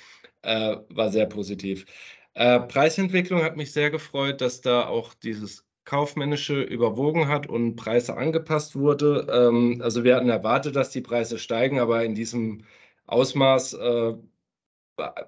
[0.43, 1.87] äh, war sehr positiv.
[2.35, 8.17] Äh, Preisentwicklung hat mich sehr gefreut, dass da auch dieses kaufmännische überwogen hat und Preise
[8.17, 9.27] angepasst wurde.
[9.31, 12.65] Ähm, also wir hatten erwartet, dass die Preise steigen, aber in diesem
[13.07, 14.15] Ausmaß äh,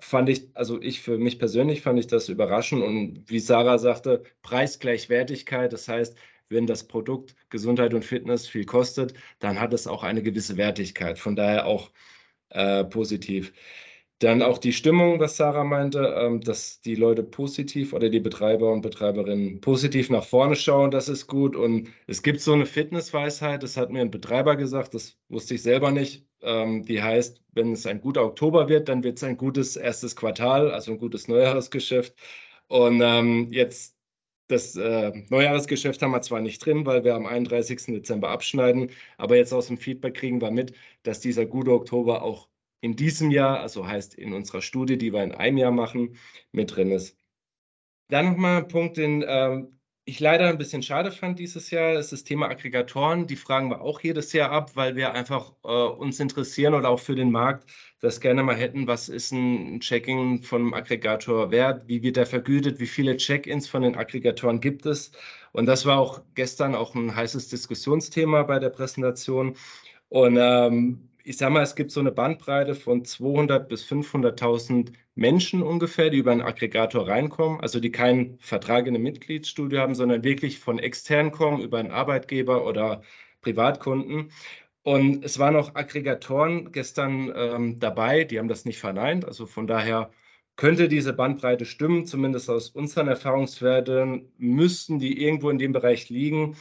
[0.01, 4.23] fand ich, also ich für mich persönlich fand ich das überraschend und wie Sarah sagte,
[4.43, 6.17] Preisgleichwertigkeit, das heißt,
[6.49, 11.19] wenn das Produkt Gesundheit und Fitness viel kostet, dann hat es auch eine gewisse Wertigkeit,
[11.19, 11.91] von daher auch
[12.51, 13.53] äh, positiv.
[14.23, 18.73] Dann auch die Stimmung, was Sarah meinte, ähm, dass die Leute positiv oder die Betreiber
[18.73, 21.57] und Betreiberinnen positiv nach vorne schauen, das ist gut.
[21.57, 25.63] Und es gibt so eine Fitnessweisheit, das hat mir ein Betreiber gesagt, das wusste ich
[25.63, 26.25] selber nicht.
[26.41, 30.15] Ähm, die heißt, wenn es ein guter Oktober wird, dann wird es ein gutes erstes
[30.15, 32.15] Quartal, also ein gutes Neujahresgeschäft.
[32.69, 33.97] Und ähm, jetzt
[34.47, 37.87] das äh, Neujahresgeschäft haben wir zwar nicht drin, weil wir am 31.
[37.87, 42.49] Dezember abschneiden, aber jetzt aus dem Feedback kriegen wir mit, dass dieser gute Oktober auch
[42.83, 46.17] in diesem Jahr, also heißt in unserer Studie, die wir in einem Jahr machen,
[46.51, 47.17] mit drin ist.
[48.09, 49.63] Dann nochmal ein Punkt, den äh,
[50.05, 53.29] ich leider ein bisschen schade fand dieses Jahr, ist das Thema Aggregatoren.
[53.29, 56.99] Die fragen wir auch jedes Jahr ab, weil wir einfach äh, uns interessieren oder auch
[56.99, 57.71] für den Markt
[58.01, 58.89] das gerne mal hätten.
[58.89, 61.87] Was ist ein Checking von einem Aggregator wert?
[61.87, 62.81] Wie wird er vergütet?
[62.81, 65.13] Wie viele Check-ins von den Aggregatoren gibt es?
[65.53, 69.57] Und das war auch gestern auch ein heißes Diskussionsthema bei der Präsentation.
[70.09, 75.63] Und ähm, ich sage mal, es gibt so eine Bandbreite von 200 bis 500.000 Menschen
[75.63, 80.25] ungefähr, die über einen Aggregator reinkommen, also die keinen Vertrag in einem Mitgliedsstudio haben, sondern
[80.25, 83.03] wirklich von extern kommen, über einen Arbeitgeber oder
[83.41, 84.31] Privatkunden.
[84.83, 89.25] Und es waren auch Aggregatoren gestern ähm, dabei, die haben das nicht verneint.
[89.25, 90.11] Also von daher
[90.57, 96.57] könnte diese Bandbreite stimmen, zumindest aus unseren Erfahrungswerten müssten die irgendwo in dem Bereich liegen.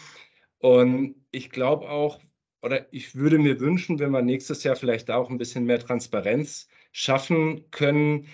[0.60, 2.20] Und ich glaube auch,
[2.62, 5.80] oder ich würde mir wünschen, wenn wir nächstes Jahr vielleicht da auch ein bisschen mehr
[5.80, 8.28] Transparenz schaffen können.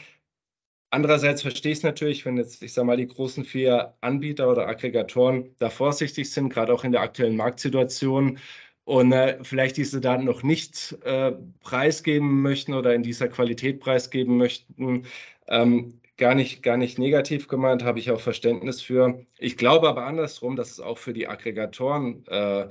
[0.90, 4.68] Andererseits verstehe ich es natürlich, wenn jetzt, ich sage mal, die großen vier Anbieter oder
[4.68, 8.40] Aggregatoren da vorsichtig sind, gerade auch in der aktuellen Marktsituation
[8.86, 14.38] und äh, vielleicht diese Daten noch nicht äh, preisgeben möchten oder in dieser Qualität preisgeben
[14.38, 15.04] möchten.
[15.50, 19.26] Ähm, gar nicht, gar nicht negativ gemeint, habe ich auch Verständnis für.
[19.38, 22.70] Ich glaube aber andersrum, dass es auch für die Aggregatoren äh,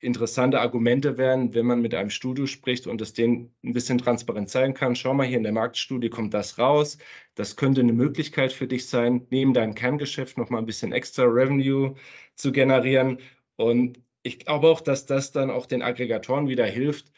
[0.00, 4.48] interessante Argumente wären, wenn man mit einem Studio spricht und es denen ein bisschen transparent
[4.48, 4.94] zeigen kann.
[4.94, 6.98] Schau mal, hier in der Marktstudie kommt das raus.
[7.34, 11.24] Das könnte eine Möglichkeit für dich sein, neben deinem Kerngeschäft noch mal ein bisschen extra
[11.24, 11.94] Revenue
[12.36, 13.18] zu generieren.
[13.56, 17.12] Und ich glaube auch, dass das dann auch den Aggregatoren wieder hilft,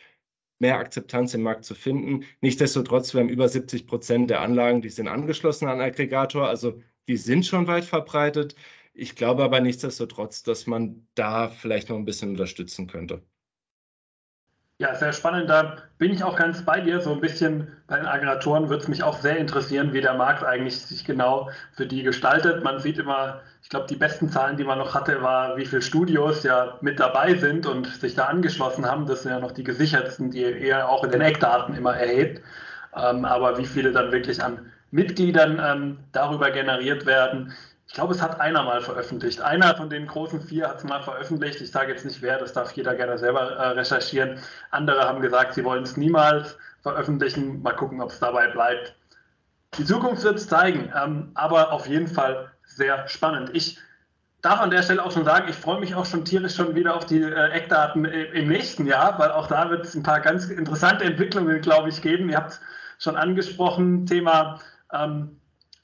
[0.59, 2.25] mehr Akzeptanz im Markt zu finden.
[2.41, 7.17] Nichtsdestotrotz, wir haben über 70 Prozent der Anlagen, die sind angeschlossen an Aggregator, also die
[7.17, 8.55] sind schon weit verbreitet.
[9.01, 13.23] Ich glaube aber nichtsdestotrotz, dass man da vielleicht noch ein bisschen unterstützen könnte.
[14.77, 15.49] Ja, sehr spannend.
[15.49, 17.01] Da bin ich auch ganz bei dir.
[17.01, 20.45] So ein bisschen bei den Aggregatoren würde es mich auch sehr interessieren, wie der Markt
[20.45, 22.63] eigentlich sich genau für die gestaltet.
[22.63, 25.81] Man sieht immer, ich glaube, die besten Zahlen, die man noch hatte, war, wie viele
[25.81, 29.07] Studios ja mit dabei sind und sich da angeschlossen haben.
[29.07, 32.43] Das sind ja noch die gesichertsten, die eher auch in den Eckdaten immer erhebt.
[32.95, 37.55] Ähm, aber wie viele dann wirklich an Mitgliedern ähm, darüber generiert werden,
[37.91, 39.41] ich glaube, es hat einer mal veröffentlicht.
[39.41, 41.61] Einer von den großen vier hat es mal veröffentlicht.
[41.61, 44.39] Ich sage jetzt nicht wer, das darf jeder gerne selber äh, recherchieren.
[44.71, 47.61] Andere haben gesagt, sie wollen es niemals veröffentlichen.
[47.63, 48.95] Mal gucken, ob es dabei bleibt.
[49.77, 53.51] Die Zukunft wird es zeigen, ähm, aber auf jeden Fall sehr spannend.
[53.55, 53.77] Ich
[54.41, 56.95] darf an der Stelle auch schon sagen, ich freue mich auch schon tierisch schon wieder
[56.95, 60.47] auf die äh, Eckdaten im nächsten Jahr, weil auch da wird es ein paar ganz
[60.47, 62.29] interessante Entwicklungen, glaube ich, geben.
[62.29, 62.61] Ihr habt
[63.01, 64.61] schon angesprochen, Thema
[64.93, 65.40] ähm,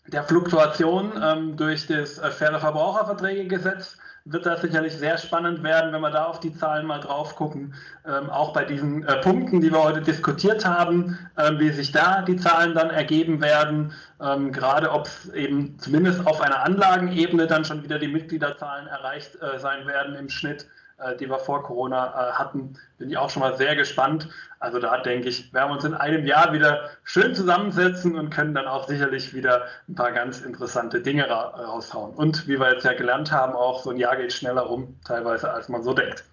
[0.08, 6.00] der Fluktuation ähm, durch das äh, faire Verbraucherverträgegesetz wird das sicherlich sehr spannend werden, wenn
[6.00, 7.74] wir da auf die Zahlen mal drauf gucken.
[8.04, 12.22] Ähm, auch bei diesen äh, Punkten, die wir heute diskutiert haben, äh, wie sich da
[12.22, 13.92] die Zahlen dann ergeben werden.
[14.20, 19.36] Ähm, gerade ob es eben zumindest auf einer Anlagenebene dann schon wieder die Mitgliederzahlen erreicht
[19.40, 20.66] äh, sein werden im Schnitt.
[20.98, 24.30] Äh, die wir vor Corona äh, hatten, bin ich auch schon mal sehr gespannt.
[24.60, 28.54] Also da denke ich, werden wir uns in einem Jahr wieder schön zusammensetzen und können
[28.54, 32.14] dann auch sicherlich wieder ein paar ganz interessante Dinge raushauen.
[32.14, 35.52] Und wie wir jetzt ja gelernt haben, auch so ein Jahr geht schneller rum, teilweise
[35.52, 36.24] als man so denkt.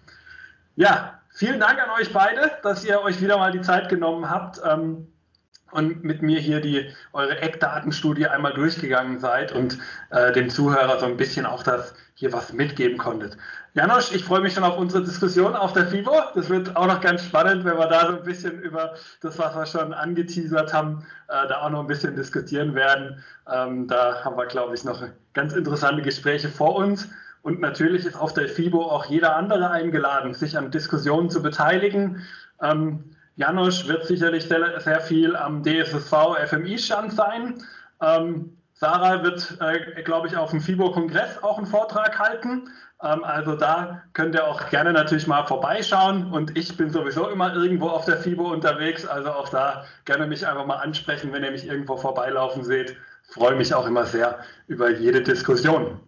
[0.76, 4.62] Ja, vielen Dank an euch beide, dass ihr euch wieder mal die Zeit genommen habt.
[4.64, 5.12] Ähm,
[5.70, 9.78] und mit mir hier die eure Eckdatenstudie einmal durchgegangen seid und
[10.10, 13.36] äh, dem Zuhörer so ein bisschen auch das hier was mitgeben konntet.
[13.74, 16.12] Janosch, ich freue mich schon auf unsere Diskussion auf der FIBO.
[16.36, 19.56] Das wird auch noch ganz spannend, wenn wir da so ein bisschen über das, was
[19.56, 23.24] wir schon angeteasert haben, äh, da auch noch ein bisschen diskutieren werden.
[23.52, 25.02] Ähm, da haben wir, glaube ich, noch
[25.32, 27.08] ganz interessante Gespräche vor uns.
[27.42, 32.22] Und natürlich ist auf der FIBO auch jeder andere eingeladen, sich an Diskussionen zu beteiligen.
[32.62, 37.62] Ähm, Janosch wird sicherlich sehr, sehr viel am DSSV FMI-Stand sein.
[38.00, 42.68] Ähm, Sarah wird, äh, glaube ich, auf dem FIBO-Kongress auch einen Vortrag halten.
[43.02, 46.32] Ähm, also da könnt ihr auch gerne natürlich mal vorbeischauen.
[46.32, 49.06] Und ich bin sowieso immer irgendwo auf der FIBO unterwegs.
[49.06, 52.96] Also auch da gerne mich einfach mal ansprechen, wenn ihr mich irgendwo vorbeilaufen seht.
[53.30, 56.00] Freue mich auch immer sehr über jede Diskussion.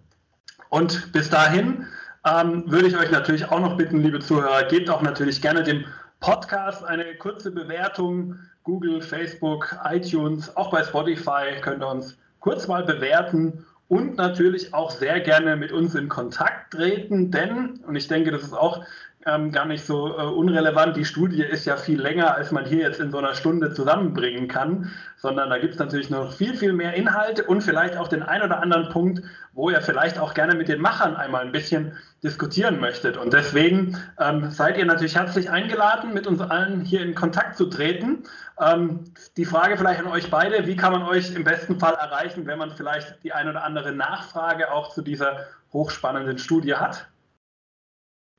[0.68, 1.87] Und bis dahin
[2.24, 5.85] ähm, würde ich euch natürlich auch noch bitten, liebe Zuhörer, gebt auch natürlich gerne dem
[6.20, 8.36] Podcast eine kurze Bewertung.
[8.64, 14.90] Google, Facebook, iTunes, auch bei Spotify könnt ihr uns kurz mal bewerten und natürlich auch
[14.90, 18.84] sehr gerne mit uns in Kontakt treten, denn, und ich denke, das ist auch
[19.27, 20.97] ähm, gar nicht so äh, unrelevant.
[20.97, 24.47] Die Studie ist ja viel länger, als man hier jetzt in so einer Stunde zusammenbringen
[24.47, 28.22] kann, sondern da gibt es natürlich noch viel, viel mehr Inhalte und vielleicht auch den
[28.22, 29.22] ein oder anderen Punkt,
[29.53, 33.16] wo ihr vielleicht auch gerne mit den Machern einmal ein bisschen diskutieren möchtet.
[33.16, 37.66] Und deswegen ähm, seid ihr natürlich herzlich eingeladen, mit uns allen hier in Kontakt zu
[37.66, 38.22] treten.
[38.61, 39.05] Ähm,
[39.37, 42.59] die Frage vielleicht an euch beide, wie kann man euch im besten Fall erreichen, wenn
[42.59, 47.09] man vielleicht die ein oder andere Nachfrage auch zu dieser hochspannenden Studie hat?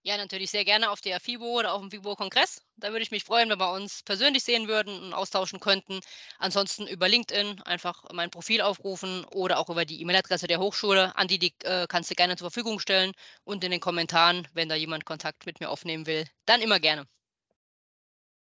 [0.07, 2.61] Ja, natürlich sehr gerne auf der FIBO oder auf dem FIBO-Kongress.
[2.77, 5.99] Da würde ich mich freuen, wenn wir uns persönlich sehen würden und austauschen könnten.
[6.39, 11.13] Ansonsten über LinkedIn einfach mein Profil aufrufen oder auch über die E-Mail-Adresse der Hochschule.
[11.17, 13.11] An die, die äh, kannst du gerne zur Verfügung stellen
[13.43, 17.05] und in den Kommentaren, wenn da jemand Kontakt mit mir aufnehmen will, dann immer gerne.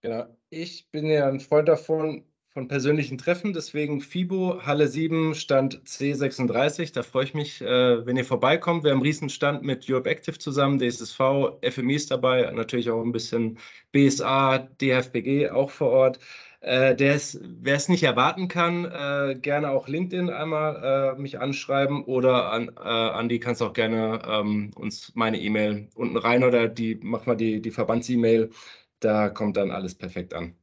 [0.01, 0.35] Genau.
[0.49, 3.53] Ich bin ja ein Freund davon, von persönlichen Treffen.
[3.53, 6.93] Deswegen FIBO, Halle 7, Stand C36.
[6.93, 8.83] Da freue ich mich, äh, wenn ihr vorbeikommt.
[8.83, 13.13] Wir haben einen Riesenstand mit Europe Active zusammen, DSSV, FMI ist dabei, natürlich auch ein
[13.13, 13.57] bisschen
[13.93, 16.19] BSA, DFBG auch vor Ort.
[16.59, 22.51] Äh, wer es nicht erwarten kann, äh, gerne auch LinkedIn einmal äh, mich anschreiben oder
[22.51, 27.25] an äh, Andi kannst auch gerne ähm, uns meine E-Mail unten rein oder die mach
[27.25, 28.51] mal die, die Verbands-E-Mail.
[28.99, 30.60] Da kommt dann alles perfekt an.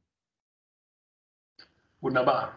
[2.01, 2.53] Wunderbar.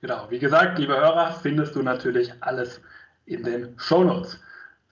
[0.00, 2.80] Genau, wie gesagt, liebe Hörer, findest du natürlich alles
[3.24, 4.38] in den Shownotes.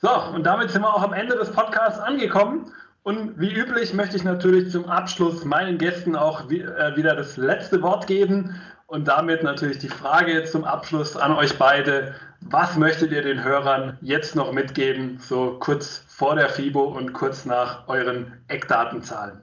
[0.01, 2.73] So, und damit sind wir auch am Ende des Podcasts angekommen.
[3.03, 7.83] Und wie üblich möchte ich natürlich zum Abschluss meinen Gästen auch äh, wieder das letzte
[7.83, 8.59] Wort geben.
[8.87, 12.15] Und damit natürlich die Frage zum Abschluss an euch beide.
[12.41, 17.45] Was möchtet ihr den Hörern jetzt noch mitgeben, so kurz vor der FIBO und kurz
[17.45, 19.41] nach euren Eckdatenzahlen?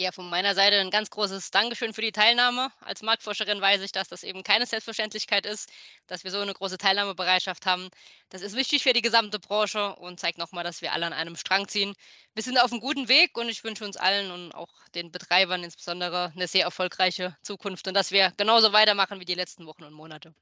[0.00, 2.70] Ja, von meiner Seite ein ganz großes Dankeschön für die Teilnahme.
[2.80, 5.72] Als Marktforscherin weiß ich, dass das eben keine Selbstverständlichkeit ist,
[6.06, 7.88] dass wir so eine große Teilnahmebereitschaft haben.
[8.28, 11.34] Das ist wichtig für die gesamte Branche und zeigt nochmal, dass wir alle an einem
[11.34, 11.94] Strang ziehen.
[12.34, 15.64] Wir sind auf einem guten Weg und ich wünsche uns allen und auch den Betreibern
[15.64, 19.94] insbesondere eine sehr erfolgreiche Zukunft und dass wir genauso weitermachen wie die letzten Wochen und
[19.94, 20.32] Monate.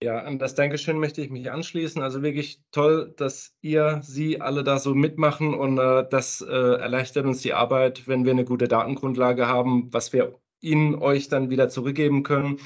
[0.00, 2.00] Ja, an das Dankeschön möchte ich mich anschließen.
[2.02, 7.26] Also wirklich toll, dass ihr, Sie alle da so mitmachen und äh, das äh, erleichtert
[7.26, 11.68] uns die Arbeit, wenn wir eine gute Datengrundlage haben, was wir Ihnen, euch dann wieder
[11.68, 12.60] zurückgeben können.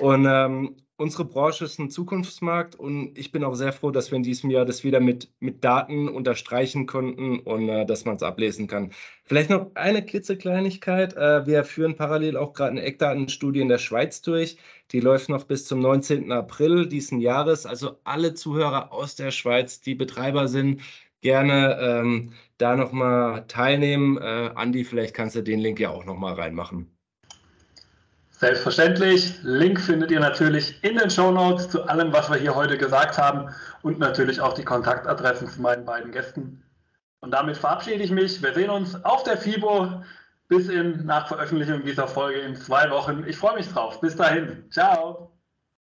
[0.00, 4.16] Und ähm, unsere Branche ist ein Zukunftsmarkt und ich bin auch sehr froh, dass wir
[4.16, 8.22] in diesem Jahr das wieder mit, mit Daten unterstreichen konnten und äh, dass man es
[8.22, 8.92] ablesen kann.
[9.24, 11.14] Vielleicht noch eine klitzekleinigkeit.
[11.16, 14.56] Äh, wir führen parallel auch gerade eine Eckdatenstudie in der Schweiz durch.
[14.92, 16.30] Die läuft noch bis zum 19.
[16.30, 17.66] April diesen Jahres.
[17.66, 20.82] Also alle Zuhörer aus der Schweiz, die Betreiber sind,
[21.20, 24.18] gerne ähm, da nochmal teilnehmen.
[24.18, 26.91] Äh, Andi, vielleicht kannst du den Link ja auch nochmal reinmachen.
[28.42, 29.40] Selbstverständlich.
[29.44, 33.16] Link findet ihr natürlich in den Show Notes zu allem, was wir hier heute gesagt
[33.16, 36.60] haben und natürlich auch die Kontaktadressen zu meinen beiden Gästen.
[37.20, 38.42] Und damit verabschiede ich mich.
[38.42, 40.02] Wir sehen uns auf der FIBO
[40.48, 43.22] bis in nach Veröffentlichung dieser Folge in zwei Wochen.
[43.28, 44.00] Ich freue mich drauf.
[44.00, 44.64] Bis dahin.
[44.72, 45.31] Ciao.